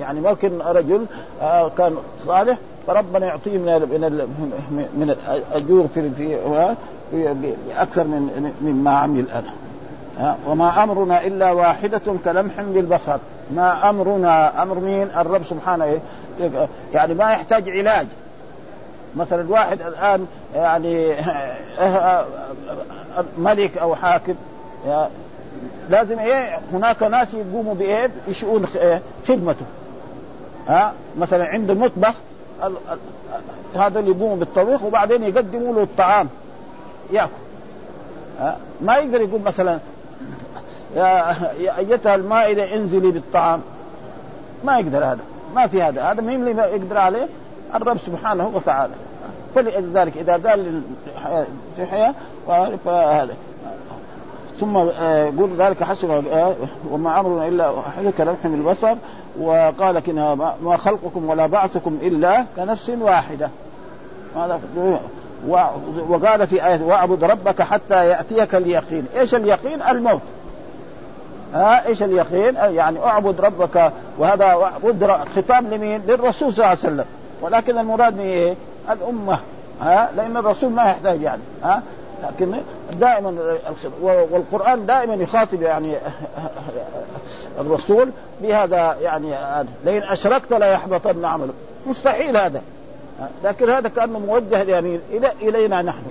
يعني 0.00 0.20
ممكن 0.20 0.58
رجل 0.66 1.06
آه 1.42 1.68
كان 1.78 1.96
صالح 2.26 2.58
فربنا 2.86 3.26
يعطيه 3.26 3.58
من 3.58 3.66
من 4.70 4.86
من 4.96 5.16
الاجور 5.28 5.86
في 5.94 6.10
في 6.10 6.36
أكثر 7.76 8.04
من 8.04 8.52
مما 8.60 8.90
عمل 8.90 9.24
أنا. 9.30 9.50
وما 10.46 10.82
أمرنا 10.82 11.26
إلا 11.26 11.52
واحدة 11.52 12.00
كلمح 12.24 12.60
بالبصر. 12.60 13.16
ما 13.50 13.90
أمرنا 13.90 14.62
أمر 14.62 14.80
مين؟ 14.80 15.08
الرب 15.16 15.42
سبحانه. 15.50 16.00
يعني 16.92 17.14
ما 17.14 17.32
يحتاج 17.32 17.70
علاج. 17.70 18.06
مثلا 19.16 19.50
واحد 19.50 19.80
الآن 19.82 20.26
يعني 20.54 21.16
ملك 23.38 23.78
أو 23.78 23.94
حاكم 23.94 24.34
لازم 25.90 26.18
إيه؟ 26.18 26.58
هناك 26.72 27.02
ناس 27.02 27.34
يقوموا 27.34 27.74
بإيه؟ 27.74 28.10
بشؤون 28.28 28.66
إيه؟ 28.76 29.02
خدمته. 29.28 29.66
ها؟ 30.68 30.92
مثلا 31.18 31.46
عند 31.46 31.70
المطبخ 31.70 32.14
هذا 33.76 34.00
اللي 34.00 34.10
يقوموا 34.10 34.36
بالطبيخ 34.36 34.82
وبعدين 34.82 35.22
يقدموا 35.22 35.74
له 35.74 35.82
الطعام. 35.82 36.28
يأكل. 37.12 37.32
ما 38.80 38.96
يقدر 38.96 39.20
يقول 39.20 39.40
مثلا 39.40 39.78
يا 40.96 41.78
أيتها 41.78 42.14
المائدة 42.14 42.74
انزلي 42.74 43.10
بالطعام. 43.10 43.60
ما 44.64 44.78
يقدر 44.78 44.98
هذا 44.98 45.18
ما 45.54 45.66
في 45.66 45.82
هذا 45.82 46.02
هذا 46.02 46.20
مين 46.20 46.48
اللي 46.48 46.62
يقدر 46.62 46.98
عليه. 46.98 47.26
الرب 47.74 47.98
سبحانه 47.98 48.50
وتعالى. 48.54 48.92
فلذلك 49.54 50.16
إذا 50.16 50.32
قال 50.32 50.82
في 51.76 51.86
حياه 51.86 52.14
فهذا 52.84 53.34
ثم 54.60 54.76
آه، 54.76 55.24
يقول 55.24 55.50
ذلك 55.58 55.82
حسن 55.82 56.10
آه، 56.10 56.54
وما 56.90 57.20
أمرنا 57.20 57.48
إلا 57.48 57.68
واحد 57.68 58.12
كلمح 58.18 58.44
من 58.44 58.54
البصر. 58.54 58.94
وقال 59.40 60.00
كنا 60.00 60.54
ما 60.62 60.76
خلقكم 60.76 61.28
ولا 61.28 61.46
بعثكم 61.46 61.98
إلا 62.02 62.44
كنفس 62.56 62.90
واحدة. 63.00 63.50
وقال 66.08 66.46
في 66.46 66.66
آية 66.66 66.82
واعبد 66.82 67.24
ربك 67.24 67.62
حتى 67.62 68.08
يأتيك 68.08 68.54
اليقين. 68.54 69.06
إيش 69.16 69.34
اليقين؟ 69.34 69.82
الموت. 69.82 70.20
ها 71.54 71.86
إيش 71.86 72.02
اليقين؟ 72.02 72.54
يعني 72.54 73.04
أعبد 73.04 73.40
ربك 73.40 73.92
وهذا 74.18 74.44
أعبد 74.44 75.10
خطاب 75.36 75.72
لمين؟ 75.72 76.02
للرسول 76.06 76.54
صلى 76.54 76.64
الله 76.64 76.68
عليه 76.68 76.78
وسلم. 76.78 77.04
ولكن 77.40 77.78
المراد 77.78 78.14
من 78.14 78.20
إيه؟ 78.20 78.54
الأمة. 78.90 79.38
ها 79.80 80.10
لأن 80.16 80.36
الرسول 80.36 80.70
ما 80.70 80.82
يحتاج 80.82 81.22
يعني 81.22 81.42
ها. 81.62 81.82
لكن 82.22 82.54
دائما 82.92 83.58
والقرآن 84.02 84.86
دائما 84.86 85.14
يخاطب 85.14 85.62
يعني 85.62 85.94
الرسول 87.60 88.10
بهذا 88.42 88.96
يعني 89.02 89.34
لئن 89.84 90.02
أشركت 90.02 90.52
لا 90.52 90.66
يحبطن 90.66 91.24
عملك. 91.24 91.54
مستحيل 91.86 92.36
هذا. 92.36 92.62
لكن 93.44 93.70
هذا 93.70 93.88
كأنه 93.88 94.18
موجه 94.18 94.62
يعني 94.62 95.00
إلى 95.10 95.32
إلينا 95.42 95.82
نحن. 95.82 96.02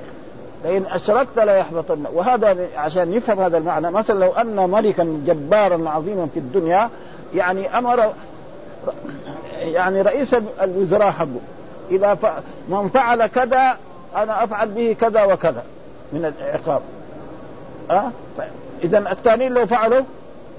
لئن 0.63 0.85
أشركت 0.85 1.39
لا 1.39 1.57
يحبطن 1.57 2.05
وهذا 2.13 2.67
عشان 2.77 3.15
نفهم 3.15 3.39
هذا 3.39 3.57
المعنى 3.57 3.91
مثلا 3.91 4.19
لو 4.19 4.31
أن 4.31 4.69
ملكا 4.69 5.21
جبارا 5.25 5.89
عظيما 5.89 6.27
في 6.33 6.39
الدنيا 6.39 6.89
يعني 7.35 7.77
أمر 7.77 8.13
يعني 9.57 10.01
رئيس 10.01 10.35
الوزراء 10.61 11.11
حقه 11.11 11.39
إذا 11.91 12.15
ف... 12.15 12.25
من 12.67 12.89
فعل 12.89 13.27
كذا 13.27 13.77
أنا 14.15 14.43
أفعل 14.43 14.69
به 14.69 14.95
كذا 15.01 15.23
وكذا 15.23 15.63
من 16.13 16.33
العقاب 16.39 16.81
أه؟ 17.91 18.11
إذا 18.83 19.11
الثانيين 19.11 19.53
لو 19.53 19.65
فعلوا 19.65 20.01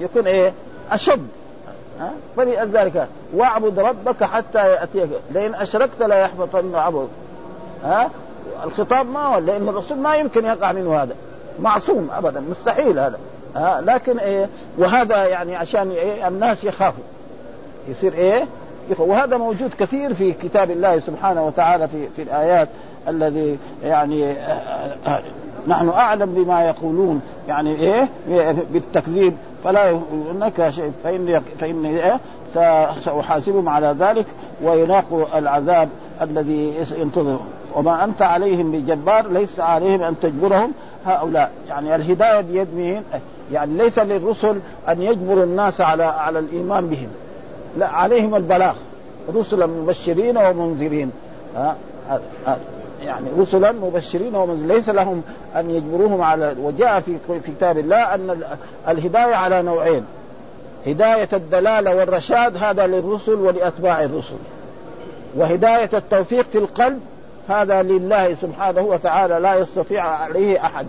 يكون 0.00 0.26
إيه 0.26 0.52
أشد 0.90 1.28
أه؟ 2.00 2.11
فلذلك 2.36 3.09
واعبد 3.34 3.78
ربك 3.78 4.24
حتى 4.24 4.59
يأتيك 4.59 5.09
لئن 5.30 5.55
أشركت 5.55 6.02
لا 6.02 6.16
يحبطن 6.16 6.74
عبدك 6.74 7.09
ها 7.84 8.05
أه؟ 8.05 8.11
الخطاب 8.64 9.11
ما 9.11 9.26
هو 9.26 9.38
لأن 9.38 9.68
الرسول 9.68 9.99
ما 9.99 10.16
يمكن 10.16 10.45
يقع 10.45 10.72
منه 10.72 11.03
هذا. 11.03 11.14
معصوم 11.61 12.11
ابدا 12.16 12.40
مستحيل 12.40 12.99
هذا. 12.99 13.18
ها 13.57 13.80
لكن 13.80 14.18
إيه 14.18 14.49
وهذا 14.78 15.24
يعني 15.24 15.57
عشان 15.57 15.90
إيه 15.90 16.28
الناس 16.28 16.64
يخافوا. 16.64 17.05
يصير 17.88 18.12
إيه؟ 18.12 18.45
وهذا 18.99 19.36
موجود 19.36 19.74
كثير 19.78 20.14
في 20.14 20.32
كتاب 20.32 20.70
الله 20.70 20.99
سبحانه 20.99 21.47
وتعالى 21.47 21.88
في 21.88 22.09
في 22.16 22.22
الآيات 22.22 22.68
الذي 23.09 23.59
يعني 23.84 24.32
آه، 24.32 24.36
آه، 24.36 24.97
آه، 25.07 25.22
نحن 25.66 25.88
أعلم 25.88 26.34
بما 26.34 26.64
يقولون. 26.68 27.20
يعني 27.49 27.74
إيه؟ 27.76 28.09
بالتكذيب. 28.70 29.36
فلا 29.64 29.90
يهنك 29.90 30.68
شيء. 30.68 30.92
فإني 31.05 31.40
فإني 31.40 32.05
إيه 32.05 32.20
سأحاسبهم 33.05 33.68
على 33.68 33.97
ذلك 33.99 34.26
ويلاقوا 34.62 35.38
العذاب. 35.38 35.88
الذي 36.22 36.74
ينتظر. 36.98 37.40
وما 37.74 38.04
أنت 38.04 38.22
عليهم 38.22 38.72
بجبار 38.72 39.28
ليس 39.28 39.60
عليهم 39.60 40.02
أن 40.02 40.14
تجبرهم 40.22 40.72
هؤلاء. 41.06 41.50
يعني 41.68 41.94
الهداية 41.94 42.40
بيد 42.40 42.74
مين؟ 42.74 43.02
يعني 43.52 43.78
ليس 43.78 43.98
للرسل 43.98 44.60
أن 44.88 45.02
يجبروا 45.02 45.44
الناس 45.44 45.80
على 45.80 46.04
على 46.04 46.38
الإيمان 46.38 46.86
بهم. 46.86 47.08
لا 47.78 47.88
عليهم 47.88 48.34
البلاغ. 48.34 48.74
رسلا 49.34 49.66
مبشرين 49.66 50.36
ومنذرين. 50.36 51.10
ها 51.56 51.76
يعني 53.02 53.26
رسلا 53.38 53.72
مبشرين 53.72 54.34
ومنذرين. 54.34 54.68
ليس 54.68 54.88
لهم 54.88 55.22
أن 55.56 55.70
يجبروهم 55.70 56.22
على 56.22 56.54
وجاء 56.62 57.00
في 57.00 57.40
كتاب 57.46 57.78
الله 57.78 58.14
أن 58.14 58.42
الهداية 58.88 59.34
على 59.34 59.62
نوعين. 59.62 60.04
هداية 60.86 61.28
الدلالة 61.32 61.96
والرشاد 61.96 62.56
هذا 62.56 62.86
للرسل 62.86 63.34
ولأتباع 63.34 64.04
الرسل. 64.04 64.36
وهداية 65.37 65.91
التوفيق 65.95 66.47
في 66.53 66.59
القلب 66.59 67.01
هذا 67.49 67.82
لله 67.82 68.35
سبحانه 68.35 68.80
وتعالى 68.80 69.39
لا 69.39 69.55
يستطيع 69.55 70.05
عليه 70.05 70.66
أحد. 70.66 70.87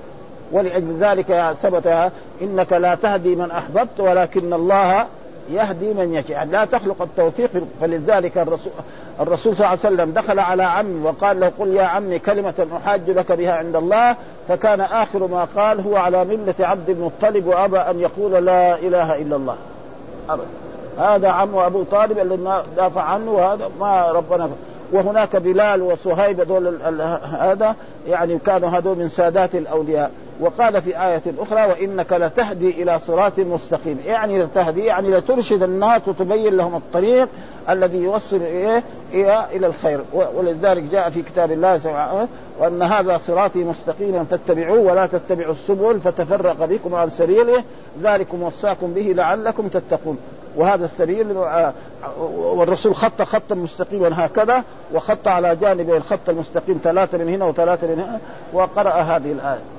ولأجل 0.52 0.98
ذلك 1.00 1.56
ثبت 1.62 2.12
إنك 2.42 2.74
لا 2.74 2.96
تهدي 2.96 3.36
من 3.36 3.52
أحببت 3.52 4.00
ولكن 4.00 4.54
الله 4.54 5.06
يهدي 5.52 5.94
من 5.94 6.14
يشاء. 6.14 6.46
لا 6.46 6.66
تخلق 6.66 7.02
التوفيق 7.02 7.50
فلذلك 7.82 8.38
الرسول 8.38 8.72
الرسول 9.20 9.56
صلى 9.56 9.68
الله 9.68 9.80
عليه 9.86 9.96
وسلم 9.96 10.12
دخل 10.12 10.40
على 10.40 10.64
عمي 10.64 11.04
وقال 11.04 11.40
له 11.40 11.52
قل 11.60 11.68
يا 11.68 11.84
عمي 11.84 12.20
كلمة 12.20 12.68
أحاج 12.78 13.10
لك 13.10 13.32
بها 13.32 13.54
عند 13.54 13.76
الله 13.76 14.16
فكان 14.48 14.82
آخر 14.82 15.28
ما 15.28 15.48
قال 15.56 15.82
هو 15.82 15.96
على 15.96 16.26
ملة 16.26 16.56
عبد 16.60 16.90
المطلب 16.90 17.48
وأبى 17.48 17.78
أن 17.78 18.00
يقول 18.00 18.46
لا 18.46 18.80
إله 18.80 19.16
إلا 19.16 19.36
الله. 19.36 19.56
أبدا. 20.30 20.65
هذا 21.00 21.30
عم 21.30 21.56
أبو 21.56 21.84
طالب 21.84 22.20
الذي 22.20 22.64
دافع 22.78 23.02
عنه 23.02 23.32
وهذا 23.32 23.70
ما 23.80 24.12
ربنا 24.12 24.50
وهناك 24.92 25.36
بلال 25.36 25.82
وصهيب 25.82 26.40
هذول 26.40 26.80
هذا 27.40 27.76
يعني 28.08 28.40
كانوا 28.40 28.70
هذول 28.70 28.98
من 28.98 29.10
سادات 29.10 29.56
الأولياء. 29.56 30.12
وقال 30.40 30.82
في 30.82 31.04
آية 31.04 31.22
أخرى 31.40 31.66
وإنك 31.66 32.14
لتهدي 32.14 32.84
إلى 32.84 33.00
صراط 33.00 33.40
مستقيم. 33.40 34.00
يعني 34.06 34.44
لتهدي 34.44 34.86
يعني 34.86 35.10
لترشد 35.10 35.64
الناس 35.64 36.02
وتبين 36.08 36.58
لهم 36.58 36.76
الطريق 36.76 37.28
الذي 37.70 37.98
يوصل 37.98 38.42
إيه 38.42 38.84
إلى 39.54 39.68
الخير. 39.68 40.00
ولذلك 40.14 40.84
جاء 40.84 41.10
في 41.10 41.22
كتاب 41.22 41.52
الله 41.52 42.28
وأن 42.60 42.82
هذا 42.82 43.18
صراطي 43.28 43.64
مستقيما 43.64 44.24
فاتبعوه 44.24 44.80
ولا 44.80 45.06
تتبعوا 45.06 45.54
السبل 45.54 46.00
فتفرق 46.00 46.66
بكم 46.66 46.96
عن 46.96 47.10
سبيله. 47.10 47.64
ذلكم 48.04 48.44
وصاكم 48.44 48.94
به 48.94 49.14
لعلكم 49.16 49.68
تتقون. 49.68 50.18
وهذا 50.56 50.86
السبيل 50.86 51.38
آه، 51.38 51.74
والرسول 52.38 52.96
خط 52.96 53.22
خطا 53.22 53.56
مستقيما 53.56 54.26
هكذا 54.26 54.64
وخط 54.94 55.28
على 55.28 55.56
جانبي 55.56 55.98
الخط 55.98 56.30
المستقيم 56.30 56.80
ثلاثة 56.84 57.18
من 57.18 57.30
هنا 57.30 57.46
وثلاثة 57.46 57.88
من 57.88 58.00
هنا 58.00 58.20
وقرأ 58.54 58.92
هذه 58.92 59.32
الآية. 59.32 59.75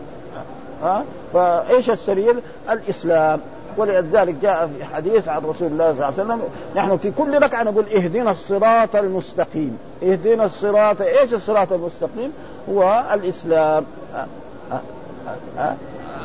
ها؟ 0.83 1.05
فايش 1.33 1.91
السبيل؟ 1.91 2.41
الإسلام. 2.71 3.41
ولذلك 3.77 4.35
جاء 4.43 4.71
في 4.79 4.85
حديث 4.85 5.29
عن 5.29 5.43
رسول 5.45 5.69
الله 5.69 5.93
صلى 5.93 5.93
الله 5.93 6.05
عليه 6.05 6.15
وسلم 6.15 6.41
نحن 6.77 6.97
في 6.97 7.11
كل 7.11 7.43
ركعة 7.43 7.63
نقول 7.63 7.85
اهدنا 7.89 8.31
الصراط 8.31 8.97
المستقيم. 8.97 9.79
اهدنا 10.03 10.45
الصراط 10.45 11.01
إيش 11.01 11.35
الصراط 11.35 11.73
المستقيم؟ 11.73 12.33
هو 12.71 13.05
الإسلام. 13.13 13.85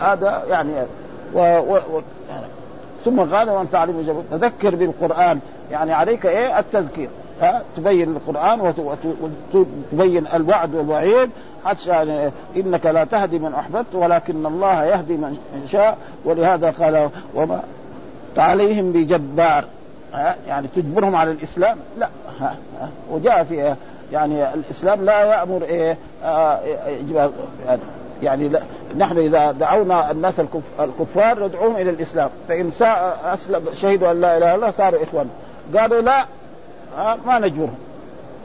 هذا 0.01 0.43
يعني 0.49 0.73
و... 1.33 1.39
و... 1.39 1.75
و... 1.75 2.01
ثم 3.05 3.19
قال 3.19 3.49
وأن 3.49 3.71
تعلم 3.71 4.23
تذكر 4.31 4.75
بالقرآن 4.75 5.39
يعني 5.71 5.93
عليك 5.93 6.25
إيه؟ 6.25 6.59
التذكير. 6.59 7.09
تبين 7.77 8.09
القرآن 8.09 8.73
وتبين 9.53 10.27
الوعد 10.33 10.75
والوعيد 10.75 11.29
حتى 11.65 11.89
يعني 11.89 12.31
إنك 12.55 12.85
لا 12.85 13.03
تهدي 13.03 13.39
من 13.39 13.53
أحببت 13.53 13.95
ولكن 13.95 14.45
الله 14.45 14.85
يهدي 14.85 15.13
من 15.13 15.67
شاء 15.71 15.97
ولهذا 16.25 16.69
قال 16.71 17.09
وما 17.35 17.61
عليهم 18.37 18.91
بجبار 18.91 19.65
يعني 20.47 20.67
تجبرهم 20.75 21.15
على 21.15 21.31
الإسلام 21.31 21.77
لا 21.97 22.09
وجاء 23.11 23.43
في 23.43 23.75
يعني 24.11 24.53
الإسلام 24.53 25.05
لا 25.05 25.23
يأمر 25.23 25.63
إيه 25.63 25.97
آه 26.23 26.59
يعني 28.21 28.47
لا 28.47 28.61
نحن 28.97 29.17
إذا 29.17 29.51
دعونا 29.51 30.11
الناس 30.11 30.33
الكفار 30.79 31.45
ندعوهم 31.45 31.75
إلى 31.75 31.89
الإسلام 31.89 32.29
فإن 32.47 32.71
أسلم 33.25 33.65
شهدوا 33.73 34.11
أن 34.11 34.21
لا 34.21 34.37
إله 34.37 34.45
إلا 34.47 34.55
الله 34.55 34.71
صاروا 34.71 35.03
إخوان. 35.03 35.29
قالوا 35.77 36.01
لا 36.01 36.25
ما 37.25 37.39
نجبرهم. 37.39 37.75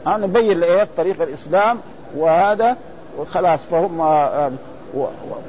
نبين 0.07 0.63
إيه 0.63 0.87
طريق 0.97 1.21
الإسلام 1.21 1.77
وهذا 2.17 2.77
وخلاص 3.19 3.59
فهم 3.71 4.01
آه، 4.01 4.51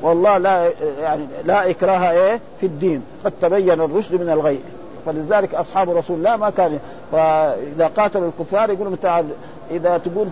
والله 0.03 0.39
لا 0.39 0.71
يعني 1.01 1.27
لا 1.45 1.71
إكراه 1.71 2.11
إيه 2.11 2.41
في 2.61 2.67
الدين. 2.67 3.03
قد 3.25 3.33
تبين 3.43 3.81
الرشد 3.81 4.15
من 4.15 4.29
الغي. 4.29 4.61
فلذلك 5.07 5.55
أصحاب 5.55 5.91
رسول 5.91 6.19
الله 6.19 6.37
ما 6.37 6.51
كان. 6.51 6.79
فإذا 7.13 7.87
قاتلوا 7.97 8.29
الكفار 8.29 8.71
يقولون 8.71 9.01
تعال 9.01 9.27
إذا 9.71 9.99
تقول 9.99 10.29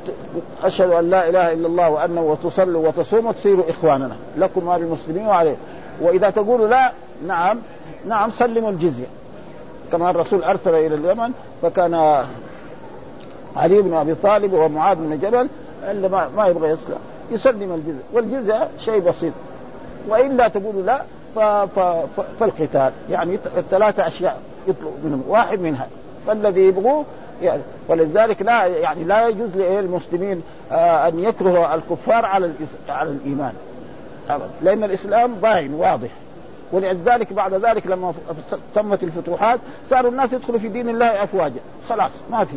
أشهد 0.64 0.90
أن 0.90 1.10
لا 1.10 1.28
إله 1.28 1.52
إلا 1.52 1.66
الله 1.66 1.90
وأنه 1.90 2.20
وتصلوا 2.20 2.88
وتصوموا 2.88 3.32
تصيروا 3.32 3.70
إخواننا. 3.70 4.16
لكم 4.36 4.66
مال 4.66 4.82
المسلمين 4.82 5.26
وعليه 5.26 5.56
وإذا 6.00 6.30
تقولوا 6.30 6.68
لا 6.68 6.92
نعم 7.26 7.58
نعم 8.08 8.30
سلموا 8.30 8.70
الجزية. 8.70 9.06
كما 9.92 10.10
الرسول 10.10 10.42
أرسل 10.44 10.74
إلى 10.74 10.94
اليمن 10.94 11.30
فكان 11.62 12.24
علي 13.56 13.82
بن 13.82 13.94
أبي 13.94 14.14
طالب 14.14 14.52
ومعاذ 14.52 14.96
بن 14.96 15.18
جبل 15.18 15.48
اللي 15.90 16.08
ما, 16.08 16.28
ما 16.36 16.46
يبغى 16.46 16.68
يسلم 16.68 16.98
يسلم 17.30 17.74
الجزء 17.74 18.02
والجزء 18.12 18.68
شيء 18.84 19.00
بسيط. 19.00 19.32
وإلا 20.08 20.48
تقول 20.48 20.86
لا 20.86 21.02
ف... 21.34 21.38
ف... 21.38 21.78
ف... 21.80 22.20
فالقتال. 22.40 22.92
يعني 23.10 23.38
ثلاثة 23.70 24.06
أشياء 24.06 24.40
يطلب 24.68 24.92
منهم. 25.04 25.22
واحد 25.28 25.60
منها. 25.60 25.88
فالذي 26.26 26.60
يبغوه 26.60 27.04
يعني 27.42 27.62
ولذلك 27.88 28.42
لا 28.42 28.66
يعني 28.66 29.04
لا 29.04 29.28
يجوز 29.28 29.50
للمسلمين 29.56 30.42
آه 30.72 31.08
أن 31.08 31.18
يكرهوا 31.18 31.74
الكفار 31.74 32.24
على 32.24 32.52
على 32.88 33.10
الإيمان. 33.10 33.52
لأن 34.62 34.84
الإسلام 34.84 35.34
باين 35.34 35.74
واضح. 35.74 36.10
ولذلك 36.72 37.32
بعد 37.32 37.54
ذلك 37.54 37.86
لما 37.86 38.14
تمت 38.74 39.02
الفتوحات 39.02 39.60
صاروا 39.90 40.10
الناس 40.10 40.32
يدخلوا 40.32 40.58
في 40.58 40.68
دين 40.68 40.88
الله 40.88 41.22
افواجا. 41.24 41.60
خلاص 41.88 42.12
ما 42.30 42.44
في. 42.44 42.56